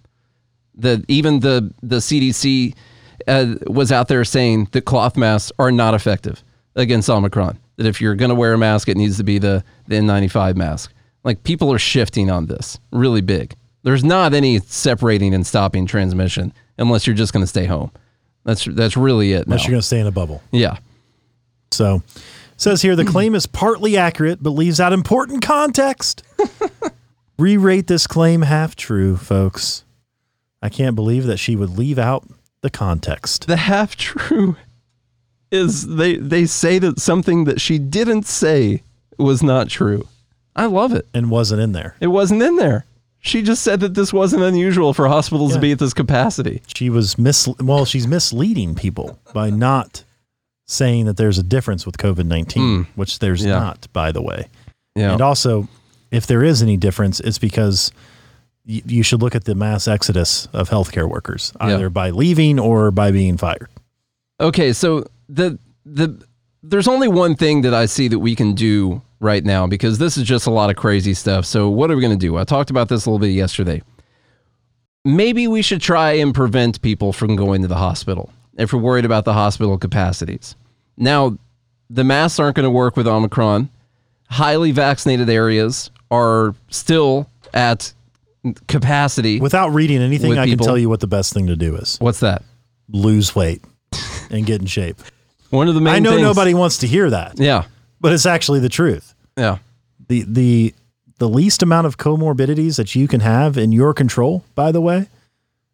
[0.77, 2.73] the even the the CDC
[3.27, 6.43] uh, was out there saying that cloth masks are not effective
[6.75, 7.59] against Omicron.
[7.77, 10.55] That if you're going to wear a mask, it needs to be the the N95
[10.55, 10.93] mask.
[11.23, 13.55] Like people are shifting on this really big.
[13.83, 17.91] There's not any separating and stopping transmission unless you're just going to stay home.
[18.43, 19.45] That's that's really it.
[19.45, 19.67] Unless now.
[19.67, 20.41] you're going to stay in a bubble.
[20.51, 20.77] yeah.
[21.71, 22.01] So,
[22.55, 26.23] says here the claim is partly accurate, but leaves out important context.
[27.39, 29.83] Re-rate this claim half true, folks.
[30.61, 32.27] I can't believe that she would leave out
[32.61, 33.47] the context.
[33.47, 34.55] The half true
[35.51, 38.81] is they they say that something that she didn't say
[39.17, 40.07] was not true.
[40.55, 41.07] I love it.
[41.13, 41.95] and wasn't in there.
[41.99, 42.85] It wasn't in there.
[43.19, 46.61] She just said that this wasn't unusual for hospitals to be at this capacity.
[46.73, 50.03] She was mis well, she's misleading people by not
[50.65, 52.91] saying that there's a difference with COVID nineteen, hmm.
[52.95, 53.43] which there's.
[53.43, 53.59] Yeah.
[53.59, 54.47] not, by the way.
[54.95, 55.13] Yeah.
[55.13, 55.67] And also,
[56.11, 57.91] if there is any difference, it's because
[58.67, 61.67] y- you should look at the mass exodus of healthcare workers, Yeah.
[61.67, 63.69] either by leaving or by being fired.
[64.39, 66.21] okay, so the the
[66.63, 70.17] there's only one thing that I see that we can do right now because this
[70.17, 71.45] is just a lot of crazy stuff.
[71.45, 72.37] So what are we going to do?
[72.37, 73.81] I talked about this a little bit yesterday.
[75.05, 79.05] Maybe we should try and prevent people from going to the hospital if we're worried
[79.05, 80.55] about the hospital capacities.
[80.97, 81.37] Now,
[81.89, 83.69] the masks aren't going to work with Omicron.
[84.29, 87.93] Highly vaccinated areas are still at
[88.67, 89.39] capacity.
[89.39, 91.75] Without reading anything, With I people- can tell you what the best thing to do
[91.75, 92.43] is What's that?
[92.89, 93.61] lose weight
[94.29, 94.97] and get in shape.
[95.49, 97.63] One of the main I know things- nobody wants to hear that, Yeah.
[98.01, 99.13] but it's actually the truth.
[99.37, 99.57] Yeah.
[100.09, 100.73] the the
[101.19, 105.07] the least amount of comorbidities that you can have in your control by the way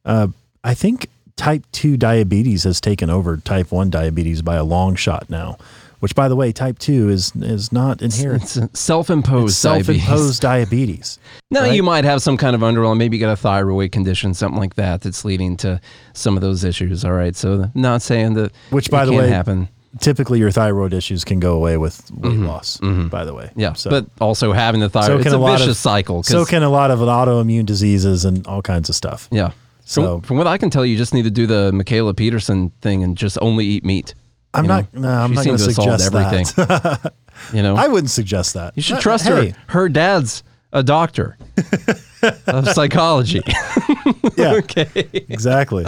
[0.05, 0.27] uh,
[0.63, 5.29] i think type 2 diabetes has taken over type 1 diabetes by a long shot
[5.29, 5.57] now
[6.03, 11.17] which by the way type 2 is is not inherent It's self-imposed it's self-imposed diabetes
[11.49, 11.73] Now right?
[11.75, 14.75] you might have some kind of underlying, maybe you got a thyroid condition, something like
[14.75, 15.79] that, that's leading to
[16.13, 17.05] some of those issues.
[17.05, 19.69] All right, so not saying that Which, by the way, happen.
[19.99, 23.59] typically your thyroid issues can go away with weight loss by the way Mm-hmm.
[23.59, 26.23] Yeah, so, but also having the thyroid, it's a, a vicious of- cycle.
[26.23, 29.51] so can a lot of autoimmune diseases and all kinds of stuff yeah.
[29.85, 32.71] So- from, from what I can tell, you just need to do the Mikhaila Peterson
[32.81, 34.15] thing and just only eat meat.
[34.53, 35.01] I'm you not know?
[35.01, 37.13] no i'm She not going to to have solved suggest that
[37.53, 39.57] You know, i wouldn't suggest that you should Uh, trust hey, her.
[39.67, 41.37] Her dad's a doctor
[42.47, 43.41] of psychology.
[44.37, 44.89] yeah okay.
[45.13, 45.85] exactly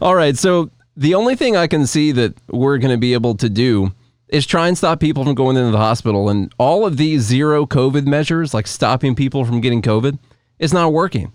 [0.00, 0.36] All right.
[0.36, 3.92] So the only thing I can see that we're going to be able to do
[4.28, 6.28] is try and stop people from going into the hospital.
[6.28, 10.18] And all of these zero COVID measures, like stopping people from getting COVID,
[10.58, 11.32] it's not working.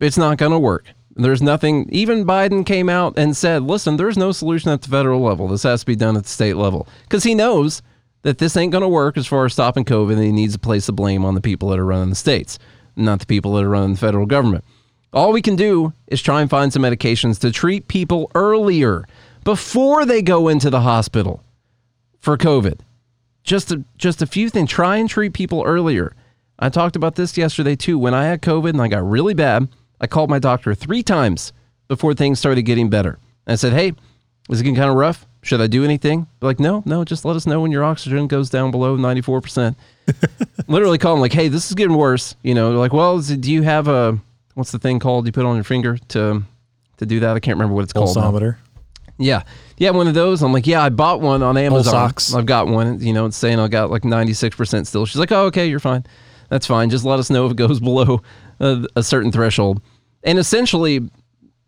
[0.00, 0.86] It's not going to work.
[1.16, 5.20] There's nothing, even Biden came out and said, listen, there's no solution at the federal
[5.20, 5.48] level.
[5.48, 6.86] This has to be done at the state level.
[7.02, 7.82] Because he knows
[8.22, 10.12] that this ain't going to work as far as stopping COVID.
[10.12, 12.58] And he needs to place the blame on the people that are running the states,
[12.96, 14.64] not the people that are running the federal government.
[15.12, 19.04] All we can do is try and find some medications to treat people earlier
[19.42, 21.42] before they go into the hospital
[22.20, 22.80] for COVID.
[23.42, 24.70] Just a, just a few things.
[24.70, 26.14] Try and treat people earlier.
[26.58, 27.98] I talked about this yesterday too.
[27.98, 29.68] When I had COVID and I got really bad,
[30.00, 31.52] I called my doctor three times
[31.88, 33.18] before things started getting better.
[33.46, 33.92] I said, "Hey,
[34.48, 35.26] is it getting kind of rough?
[35.42, 37.04] Should I do anything?" They're like, "No, no.
[37.04, 39.76] Just let us know when your oxygen goes down below ninety four percent."
[40.68, 43.40] Literally call them like, "Hey, this is getting worse." You know, they're like, "Well, it,
[43.40, 44.18] do you have a
[44.54, 46.42] what's the thing called you put on your finger to
[46.98, 47.36] to do that?
[47.36, 48.30] I can't remember what it's called." now.
[48.30, 48.56] pulsometer
[49.18, 49.42] Yeah.
[49.78, 50.42] Yeah, one of those.
[50.42, 51.94] I'm like, yeah, I bought one on Amazon.
[51.94, 52.34] ox.
[52.34, 53.00] I've got one.
[53.00, 55.06] You know, it's saying I got like 96% still.
[55.06, 56.04] She's like, oh, okay, you're fine.
[56.50, 56.90] That's fine.
[56.90, 58.20] Just let us know if it goes below
[58.60, 59.80] a, a certain threshold.
[60.22, 61.08] And essentially,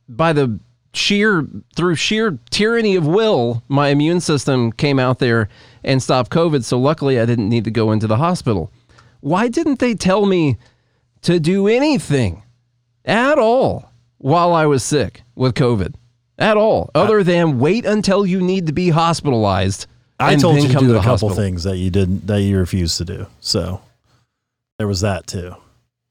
[0.08, 0.58] by the
[0.94, 5.48] sheer, through sheer tyranny of will, my immune system came out there
[5.84, 6.64] and stopped COVID.
[6.64, 8.70] So luckily, I didn't need to go into the hospital.
[9.20, 10.58] Why didn't they tell me
[11.22, 12.42] to do anything
[13.04, 15.94] at all while I was sick with COVID?
[16.38, 19.86] At all, other than wait until you need to be hospitalized.
[20.18, 22.98] I told you to do the a couple things that you didn't that you refused
[22.98, 23.26] to do.
[23.38, 23.80] So
[24.78, 25.54] there was that too.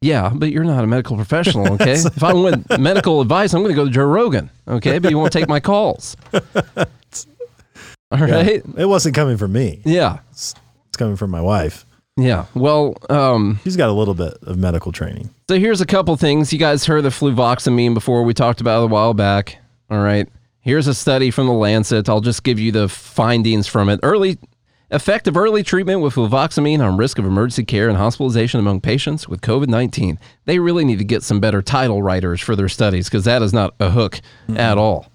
[0.02, 1.94] Yeah, but you're not a medical professional, okay?
[1.94, 4.98] if I want medical advice, I'm going to go to Joe Rogan, okay?
[5.00, 6.18] But you won't take my calls.
[6.34, 8.42] All Yeah.
[8.78, 9.82] It wasn't coming from me.
[9.86, 10.20] Yeah.
[10.32, 10.54] It's
[10.98, 11.86] coming from my wife.
[12.18, 12.46] Yeah.
[12.54, 15.30] Well, um, She's got a little bit of medical training.
[15.50, 16.52] so here's a couple things.
[16.52, 18.24] You guys heard of fluvoxamine before.
[18.24, 19.58] We talked about it a while back.
[19.90, 20.28] All right.
[20.60, 22.10] Here's a study from the Lancet.
[22.10, 24.00] I'll just give you the findings from it.
[24.04, 24.38] Early
[24.92, 29.28] effect of early treatment with fluvoxamine on risk of emergency care and hospitalization among patients
[29.28, 30.18] with COVID-19.
[30.46, 33.54] They really need to get some better title writers for their studies because that is
[33.54, 34.58] not a hook mm-hmm.
[34.58, 35.08] at all.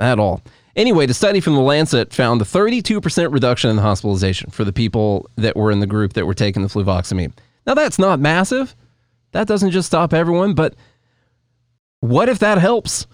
[0.00, 0.42] At all.
[0.76, 5.28] Anyway, the study from the Lancet found a 32% reduction in hospitalization for the people
[5.36, 7.32] that were in the group that were taking the fluvoxamine.
[7.66, 8.74] Now, that's not massive.
[9.32, 10.74] That doesn't just stop everyone, but
[12.00, 13.06] what if that helps?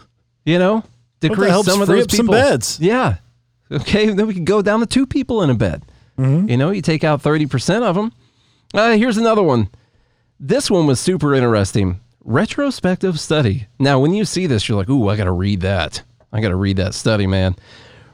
[0.44, 0.84] You know,
[1.20, 2.34] decrease some of those up some people.
[2.34, 2.78] beds?
[2.80, 3.16] Yeah.
[3.72, 4.10] Okay.
[4.10, 5.82] Then we can go down to two people in a bed.
[6.18, 6.48] Mm-hmm.
[6.48, 8.12] You know, you take out 30% of them.
[8.72, 9.68] Uh, here's another one.
[10.40, 12.00] This one was super interesting.
[12.24, 13.66] Retrospective study.
[13.78, 16.02] Now, when you see this, you're like, ooh, I got to read that.
[16.32, 17.54] I got to read that study, man.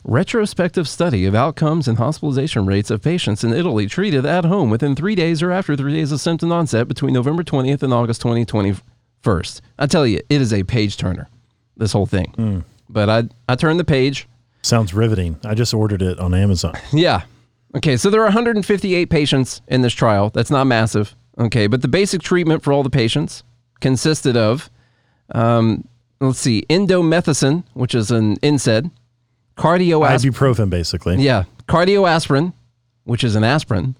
[0.04, 4.96] Retrospective study of outcomes and hospitalization rates of patients in Italy treated at home within
[4.96, 8.80] three days or after three days of symptom onset between November 20th and August 2021.
[9.78, 11.28] I tell you, it is a page turner,
[11.76, 12.32] this whole thing.
[12.36, 12.60] Hmm.
[12.88, 14.26] But I, I turned the page.
[14.62, 15.38] Sounds riveting.
[15.44, 16.74] I just ordered it on Amazon.
[16.92, 17.22] Yeah.
[17.76, 20.30] Okay, so there are 158 patients in this trial.
[20.30, 21.14] That's not massive.
[21.38, 23.44] Okay, but the basic treatment for all the patients
[23.80, 24.68] consisted of,
[25.34, 25.86] um,
[26.20, 28.90] let's see, indomethacin, which is an NSAID,
[29.56, 31.16] cardioaspirin, Ibuprofen, basically.
[31.16, 32.52] yeah, cardioaspirin,
[33.04, 33.94] which is an aspirin,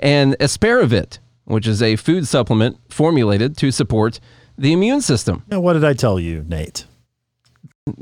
[0.00, 4.18] and aspiravit, which is a food supplement formulated to support
[4.58, 5.44] the immune system.
[5.48, 6.86] Now, what did I tell you, Nate?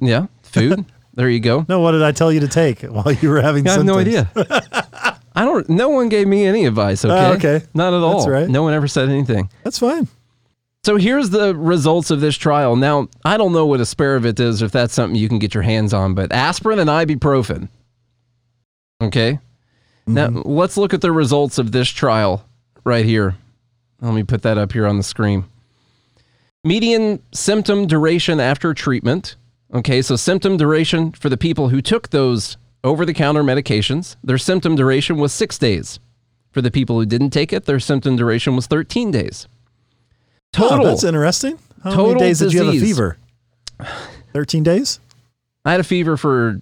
[0.00, 0.86] Yeah, food.
[1.14, 1.66] there you go.
[1.68, 3.98] No, what did I tell you to take while you were having I have no
[3.98, 4.30] idea.
[5.34, 5.68] I don't.
[5.68, 7.04] No one gave me any advice.
[7.04, 7.26] Ah, okay.
[7.26, 7.66] Oh, okay.
[7.74, 8.18] Not at all.
[8.18, 8.48] That's right.
[8.48, 9.50] No one ever said anything.
[9.64, 10.08] That's fine.
[10.84, 12.76] So here's the results of this trial.
[12.76, 15.94] Now I don't know what aspiravit is, if that's something you can get your hands
[15.94, 17.68] on, but aspirin and ibuprofen.
[19.00, 19.38] Okay.
[20.08, 20.14] Mm-hmm.
[20.14, 22.44] Now let's look at the results of this trial
[22.84, 23.36] right here.
[24.00, 25.44] Let me put that up here on the screen.
[26.64, 29.36] Median symptom duration after treatment.
[29.74, 34.38] Okay, so symptom duration for the people who took those over the counter medications, their
[34.38, 35.98] symptom duration was six days.
[36.50, 39.48] For the people who didn't take it, their symptom duration was 13 days.
[40.52, 40.84] Total.
[40.84, 41.58] Oh, that's interesting.
[41.82, 43.16] How Total many days did you have a fever?
[44.34, 45.00] 13 days?
[45.64, 46.60] I had a fever for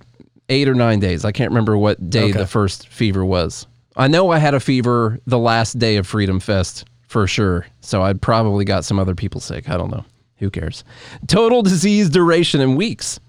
[0.49, 1.25] eight or nine days.
[1.25, 2.39] I can't remember what day Okay.
[2.39, 3.67] the first fever was.
[3.97, 7.67] I know I had a fever the last day of Freedom Fest for sure.
[7.81, 9.69] So I'd probably got some other people sick.
[9.69, 10.05] I don't know.
[10.41, 10.85] Who cares?
[11.27, 13.21] Total disease duration in weeks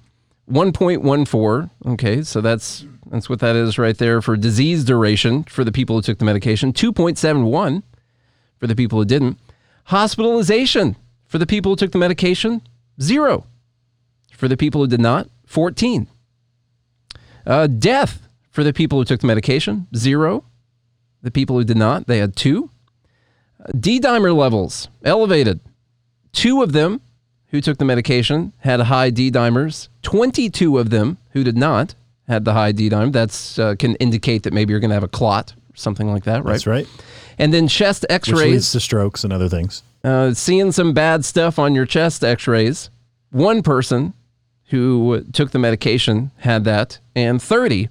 [0.50, 1.70] 1.14.
[1.86, 5.96] Okay, so that's that's what that is right there for disease duration for the people
[5.96, 6.74] who took the medication.
[6.74, 7.84] 2.71
[8.58, 9.38] for the people who didn't.
[9.86, 10.96] Hospitalization
[11.26, 12.62] for the people who took the medication,
[13.02, 13.46] zero.
[14.34, 16.08] For the people who did not, 14.
[17.46, 20.46] Uh, death for the people who took the medication, zero.
[21.22, 22.70] The people who did not, they had two.
[23.60, 25.60] Uh, D dimer levels, elevated.
[26.34, 27.02] Two of them
[27.48, 29.90] who took the medication had high D dimers.
[30.04, 31.96] 22 of them who did not
[32.28, 33.12] had the high D dimer.
[33.12, 36.24] That's uh, can indicate that maybe you're going to have a clot or something like
[36.24, 36.54] that, right?
[36.54, 36.88] That's right.
[37.38, 39.84] And then chest x Which leads to strokes and other things.
[40.04, 42.90] uh, seeing some bad stuff on your chest x rays.
[43.32, 44.14] One person
[44.68, 47.90] who took the medication had that, and 30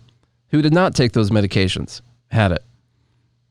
[0.51, 2.65] who did not take those medications had it.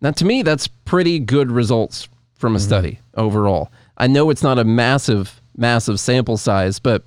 [0.02, 3.70] Now, to me, that's pretty good results from a study overall.
[4.00, 7.04] I know it's not a massive, massive sample size, but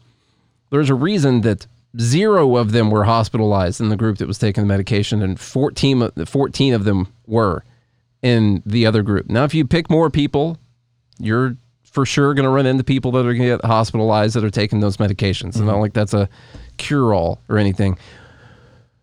[0.70, 1.66] there's a reason that
[1.98, 6.02] zero of them were hospitalized in the group that was taking the medication, and 14,
[6.02, 7.64] of- 14 of them were
[8.22, 9.28] in the other group.
[9.28, 10.58] Now, if you pick more people,
[11.18, 14.44] you're for sure going to run into people that are going to get hospitalized that
[14.44, 15.48] are taking those medications.
[15.48, 15.80] It's not mm-hmm.
[15.80, 16.28] like that's a
[16.78, 17.98] cure all or anything.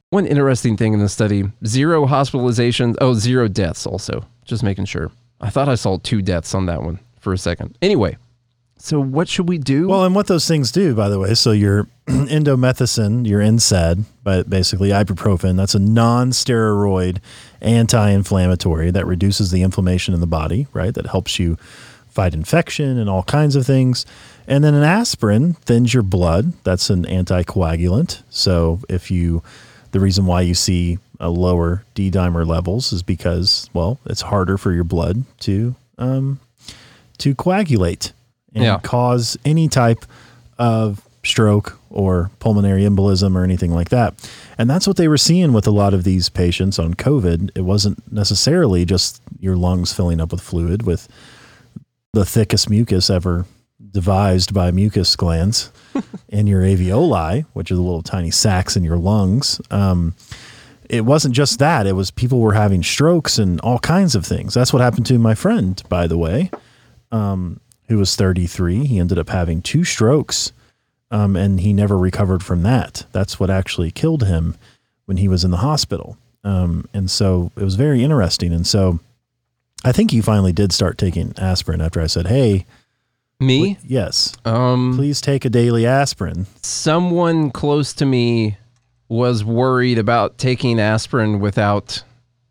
[0.09, 4.25] One interesting thing in the study zero hospitalizations, oh, zero deaths also.
[4.43, 5.11] Just making sure.
[5.39, 7.77] I thought I saw two deaths on that one for a second.
[7.81, 8.17] Anyway,
[8.81, 9.89] so what should we do?
[9.89, 14.49] Well, and what those things do, by the way, so your indomethacin, your NSAID, but
[14.49, 17.17] basically ibuprofen, that's a non-steroid
[17.61, 20.93] anti-inflammatory that reduces the inflammation in the body, right?
[20.93, 21.57] That helps you
[22.07, 24.05] fight infection and all kinds of things.
[24.47, 26.53] And then an aspirin thins your blood.
[26.63, 28.23] That's an anticoagulant.
[28.29, 29.43] So if you,
[29.91, 34.57] the reason why you see a lower D dimer levels is because, well, it's harder
[34.57, 36.39] for your blood to um,
[37.19, 38.11] to coagulate
[38.53, 38.79] and Yeah.
[38.79, 40.05] cause any type
[40.57, 44.13] of stroke or pulmonary embolism or anything like that.
[44.57, 47.51] And that's what they were seeing with a lot of these patients on COVID.
[47.55, 51.07] It wasn't necessarily just your lungs filling up with fluid with
[52.13, 53.45] the thickest mucus ever
[53.91, 55.71] devised by mucus glands
[56.29, 59.59] in your alveoli, which are the little tiny sacs in your lungs.
[59.71, 60.13] Um,
[60.89, 64.53] it wasn't just that; it was people were having strokes and all kinds of things.
[64.53, 66.49] That's what happened to my friend, by the way,
[67.11, 68.85] um, who was 33.
[68.85, 70.51] He ended up having two strokes,
[71.11, 73.05] um, and he never recovered from that.
[73.11, 74.55] That's what actually killed him
[75.05, 76.17] when he was in the hospital.
[76.43, 78.53] Um, and so it was very interesting.
[78.53, 78.99] And so
[79.83, 82.65] I think he finally did start taking aspirin after I said, "Hey,
[83.39, 83.77] Me?
[83.85, 88.57] yes, Um, please take a daily aspirin." someone close to me
[89.09, 92.03] was worried about taking aspirin without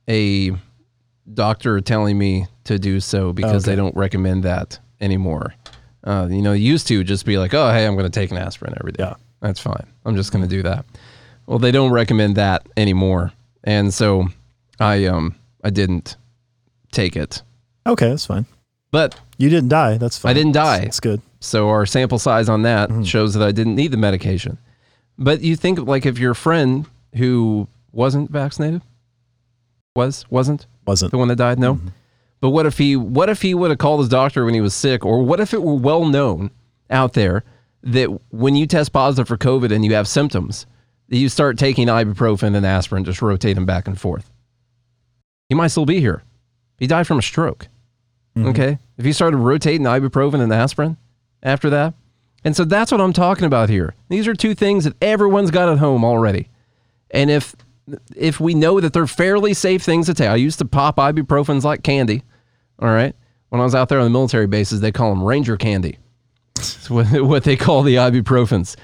[0.09, 0.51] a
[1.33, 3.73] doctor telling me to do so because Okay.
[3.73, 5.55] they don't recommend that anymore.
[6.05, 8.39] Uh, you know, used to just be like, oh, hey, I'm going to take an
[8.39, 9.05] aspirin every day.
[9.05, 9.15] Yeah.
[9.41, 9.87] That's fine.
[10.05, 10.85] I'm just going to do that.
[11.47, 13.33] Well, they don't recommend that anymore.
[13.65, 14.29] And so
[14.81, 16.17] I um I didn't
[16.93, 17.43] take it.
[17.87, 18.47] Okay, that's fine.
[18.91, 19.99] But You didn't die.
[19.99, 20.31] That's fine.
[20.31, 20.81] I didn't die.
[20.81, 21.21] That's good.
[21.41, 24.59] So our sample size on that shows that I didn't need the medication.
[25.19, 28.83] But you think like if your friend who wasn't vaccinated
[29.97, 31.11] was wasn't Wasn't.
[31.11, 31.81] the one that died, no.
[32.41, 34.75] But what if he what if he would have called his doctor when he was
[34.75, 36.51] sick or what if it were well known
[36.91, 37.45] out there
[37.83, 40.67] that when you test positive for COVID and you have symptoms,
[41.09, 44.31] that you start taking ibuprofen and aspirin just rotate them back and forth.
[45.49, 46.23] He might still be here.
[46.79, 47.69] He died from a stroke.
[48.37, 48.49] Mm-hmm.
[48.49, 48.79] Okay.
[48.99, 50.97] If you started rotating ibuprofen and aspirin
[51.43, 51.95] after that.
[52.45, 53.95] And so that's what I'm talking about here.
[54.09, 56.49] These are two things that everyone's got at home already.
[57.11, 57.57] And if
[58.17, 61.65] if we know that they're fairly safe things to take, I used to pop ibuprofens
[61.65, 62.23] like candy.
[62.79, 63.15] All right.
[63.49, 65.99] When I was out there on the military bases, they call them Ranger candy.
[66.57, 68.77] It's what, what they call the ibuprofens.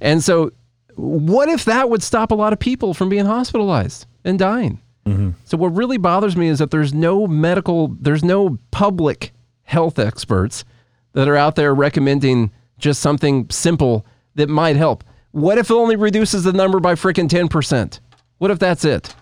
[0.00, 0.52] And so,
[0.96, 4.80] what if that would stop a lot of people from being hospitalized and dying?
[5.06, 5.30] Mm-hmm.
[5.44, 9.32] So what really bothers me is that there's no medical, there's no public
[9.62, 10.64] health experts
[11.12, 14.04] that are out there recommending just something simple
[14.34, 15.04] that might help.
[15.30, 18.00] What if it only reduces the number by freaking 10%?
[18.38, 19.14] What if that's it?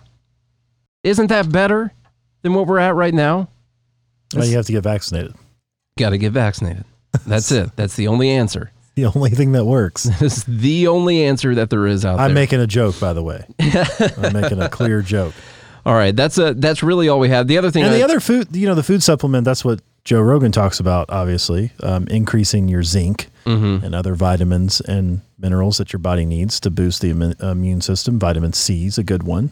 [1.03, 1.93] Isn't that better
[2.41, 3.49] than what we're at right now?
[4.35, 5.33] Well, you have to get vaccinated.
[5.97, 6.83] Got to get vaccinated.
[7.25, 7.75] That's it.
[7.75, 8.71] That's the only answer.
[8.97, 10.09] The only thing that works.
[10.21, 12.25] It's the only answer that there is out there.
[12.25, 13.45] I'm making a joke, by the way.
[13.59, 15.35] I'm making a clear joke.
[15.85, 17.45] all right, that's a that's really all we have.
[17.47, 19.81] The other thing And I- the other food, you know, the food supplement, that's what
[20.07, 23.85] Joe Rogan talks about, obviously, um, increasing your zinc Mm-hmm.
[23.85, 28.19] and other vitamins and minerals that your body needs to boost the immu- immune system.
[28.19, 29.51] Vitamin C is a good one.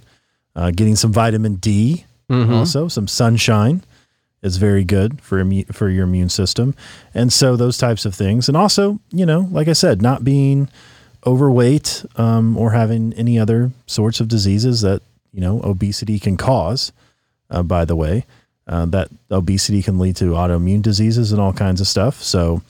[0.53, 2.53] Uh, getting some vitamin D, Mm-hmm.
[2.53, 3.83] also some sunshine
[4.41, 6.73] is very good for for your immune system,
[7.13, 8.47] and so those types of things.
[8.49, 10.67] And also, you know, like I said, not being
[11.25, 15.01] overweight um, or having any other sorts of diseases that
[15.31, 16.91] you know obesity can cause.
[17.49, 18.25] Uh, by the way,
[18.67, 22.21] uh, that obesity can lead to autoimmune diseases and all kinds of stuff.
[22.21, 22.61] So,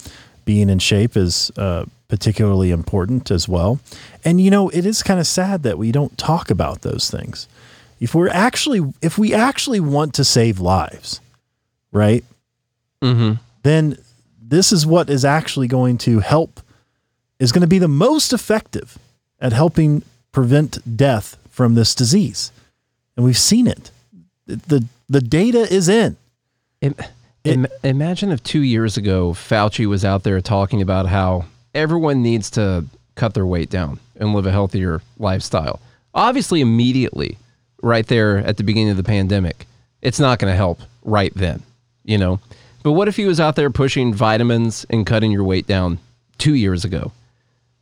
[0.43, 3.79] being in shape is uh, particularly important as well.
[4.23, 7.47] And you know, it is kind of sad that we don't talk about those things.
[7.99, 11.19] If we're actually, if we actually want to save lives,
[11.91, 12.23] right?
[13.01, 13.39] Mhm.
[13.63, 13.97] Then
[14.41, 16.61] this is what is actually going to help.
[17.39, 18.97] Is going to be the most effective
[19.39, 22.51] at helping prevent death from this disease,
[23.15, 23.91] and we've seen it.
[24.47, 26.17] the The data is in.
[27.43, 31.45] Im- imagine if two years ago Fauci was out there talking about how
[31.75, 32.85] everyone needs to
[33.15, 35.79] cut their weight down and live a healthier lifestyle.
[36.13, 37.37] Obviously, immediately,
[37.81, 39.67] right there at the beginning of the pandemic,
[40.01, 41.61] it's not going to help right then,
[42.03, 42.39] you know.
[42.83, 45.99] But what if he was out there pushing vitamins and cutting your weight down
[46.37, 47.11] two years ago?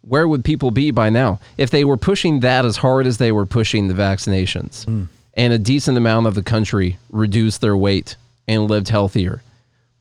[0.01, 3.32] Where would people be by now if they were pushing that as hard as they
[3.32, 4.86] were pushing the vaccinations?
[4.86, 5.03] Hmm.
[5.36, 8.15] And a decent amount of the country reduced their weight
[8.47, 9.41] and lived healthier.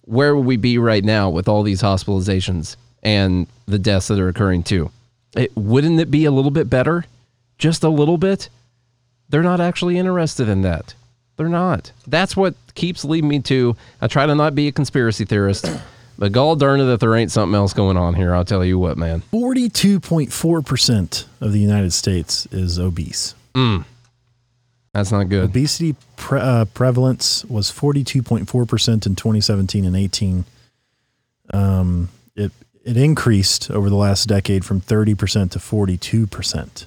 [0.02, 4.28] Where would we be right now with all these hospitalizations and the deaths that are
[4.28, 4.90] occurring too?
[5.36, 7.04] It, wouldn't it be a little bit better?
[7.58, 8.48] Just a little bit?
[9.28, 10.94] They're not actually interested in that.
[11.36, 11.92] They're not.
[12.06, 13.76] That's what keeps leading me to.
[14.00, 15.66] I try to not be a conspiracy theorist,
[16.18, 18.34] but gall darn it if there ain't something else going on here.
[18.34, 19.22] I'll tell you what, man.
[19.30, 23.34] Forty-two point four percent of the United States is obese.
[23.54, 23.84] Mm.
[24.94, 25.44] That's not good.
[25.44, 30.44] Obesity pre- uh, prevalence was 42.4% in 2017 and 18.
[31.54, 32.52] Um, it,
[32.84, 36.84] it increased over the last decade from 30% to 42%.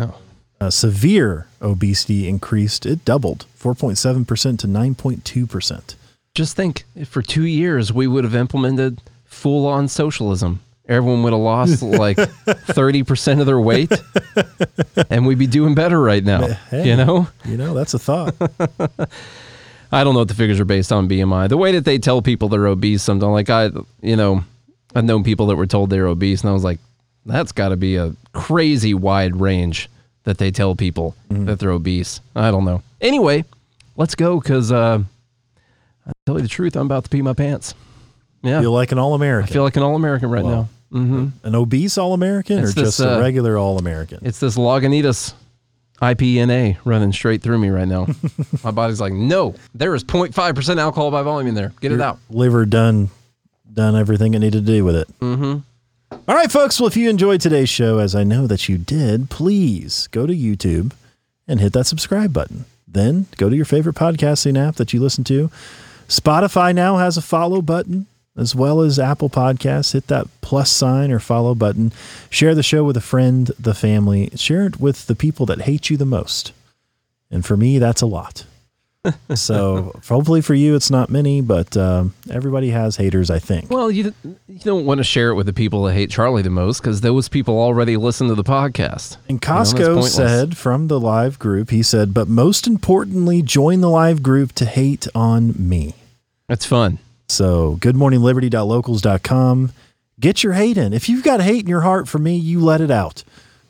[0.00, 0.18] Oh.
[0.60, 5.94] Uh, severe obesity increased, it doubled 4.7% to 9.2%.
[6.34, 10.60] Just think if for two years we would have implemented full on socialism.
[10.90, 13.92] Everyone would have lost like 30% of their weight
[15.08, 16.46] and we'd be doing better right now.
[16.68, 16.88] Hey.
[16.88, 17.28] You know?
[17.44, 18.34] You know, that's a thought.
[19.92, 21.48] I don't know what the figures are based on BMI.
[21.48, 23.70] The way that they tell people they're obese, something like I,
[24.02, 24.44] you know,
[24.94, 26.78] I've known people that were told they're obese, and I was like,
[27.26, 29.88] that's got to be a crazy wide range
[30.24, 32.20] that they tell people that they're obese.
[32.36, 32.82] I don't know.
[33.00, 33.44] Anyway,
[33.96, 35.02] let's go because uh,
[36.06, 37.74] I tell you the truth, I'm about to pee my pants.
[38.42, 39.50] Yeah, Feel like an All American.
[39.50, 40.50] I feel like an All American right Wow.
[40.50, 40.68] now.
[40.90, 44.18] Hmm An obese All American or this, just a uh, regular All American?
[44.22, 45.34] It's this Lagunitas
[46.00, 48.06] IPNA running straight through me right now.
[48.64, 51.72] my body's like, no, there is 0.5% alcohol by volume in there.
[51.80, 52.18] Get it out.
[52.30, 53.10] Liver done
[53.72, 55.08] done everything it needed to do with it.
[55.20, 55.58] Mm-hmm.
[56.28, 56.80] All right, folks.
[56.80, 60.32] Well, if you enjoyed today's show, as I know that you did, please go to
[60.34, 60.92] YouTube
[61.46, 62.64] and hit that subscribe button.
[62.88, 65.50] Then go to your favorite podcasting app that you listen to.
[66.08, 68.06] Spotify now has a follow button
[68.40, 69.92] as well as Apple Podcasts.
[69.92, 71.92] Hit that plus sign or follow button.
[72.30, 74.30] Share the show with a friend, the family.
[74.34, 76.52] Share it with the people that hate you the most.
[77.30, 78.44] And for me, that's a lot.
[79.34, 83.70] so hopefully for you, it's not many, but um, everybody has haters, I think.
[83.70, 84.14] Well, you,
[84.46, 87.00] you don't want to share it with the people that hate Charlie the most because
[87.00, 89.16] those people already listen to the podcast.
[89.28, 93.80] And You know, Costco said from the live group, he said, but most importantly, join
[93.80, 95.94] the live group to hate on me.
[96.48, 96.98] That's fun.
[97.30, 99.72] So goodmorningliberty.locals.com.
[100.18, 100.92] Get your hate in.
[100.92, 103.24] If you've got hate in your heart for me, you let it out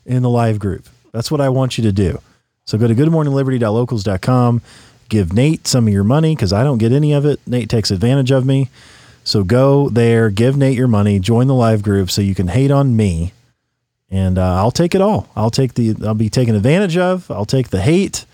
[0.05, 0.87] in the live group.
[1.11, 2.19] That's what I want you to do.
[2.65, 4.61] So go to goodmorningliberty.locals.com.
[5.09, 7.39] Give Nate some of your money because I don't get any of it.
[7.45, 8.69] Nate takes advantage of me.
[9.23, 12.71] So go there, give Nate your money, join the live group so you can hate
[12.71, 13.33] on me.
[14.09, 15.29] And uh, I'll take it all.
[15.35, 17.29] I'll take the, I'll be taken advantage of.
[17.29, 18.25] I'll take the hate.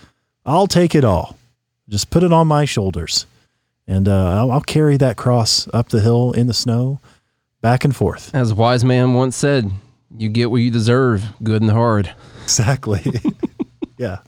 [0.45, 1.37] I'll take it all.
[1.89, 3.25] Just put it on my shoulders.
[3.87, 6.99] And uh, I'll, I'll carry that cross up the hill in the snow,
[7.61, 8.33] back and forth.
[8.35, 9.71] As a wise man once said,
[10.17, 12.13] you get what you deserve, good and hard.
[12.43, 13.01] Exactly.
[13.97, 14.19] yeah.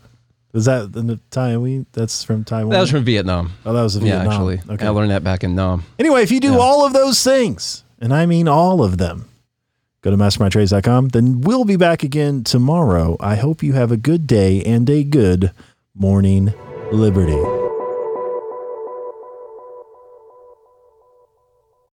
[0.53, 1.86] Was that in the time we?
[1.91, 2.72] That's from Taiwan.
[2.72, 3.51] That was from Vietnam.
[3.66, 4.28] oh, that was Yeah, Vietnam.
[4.32, 4.74] actually.
[4.74, 4.86] Okay.
[4.86, 5.84] I learned that back in Nam.
[5.99, 6.57] Anyway, if you do Yeah.
[6.57, 9.26] all of those things, and I mean all of them,
[10.01, 11.10] go to mastermindtrades.com.
[11.10, 13.16] Then we'll be back again tomorrow.
[13.20, 15.51] I hope you have a good day and a good
[15.93, 16.51] morning,
[16.91, 17.69] Liberty.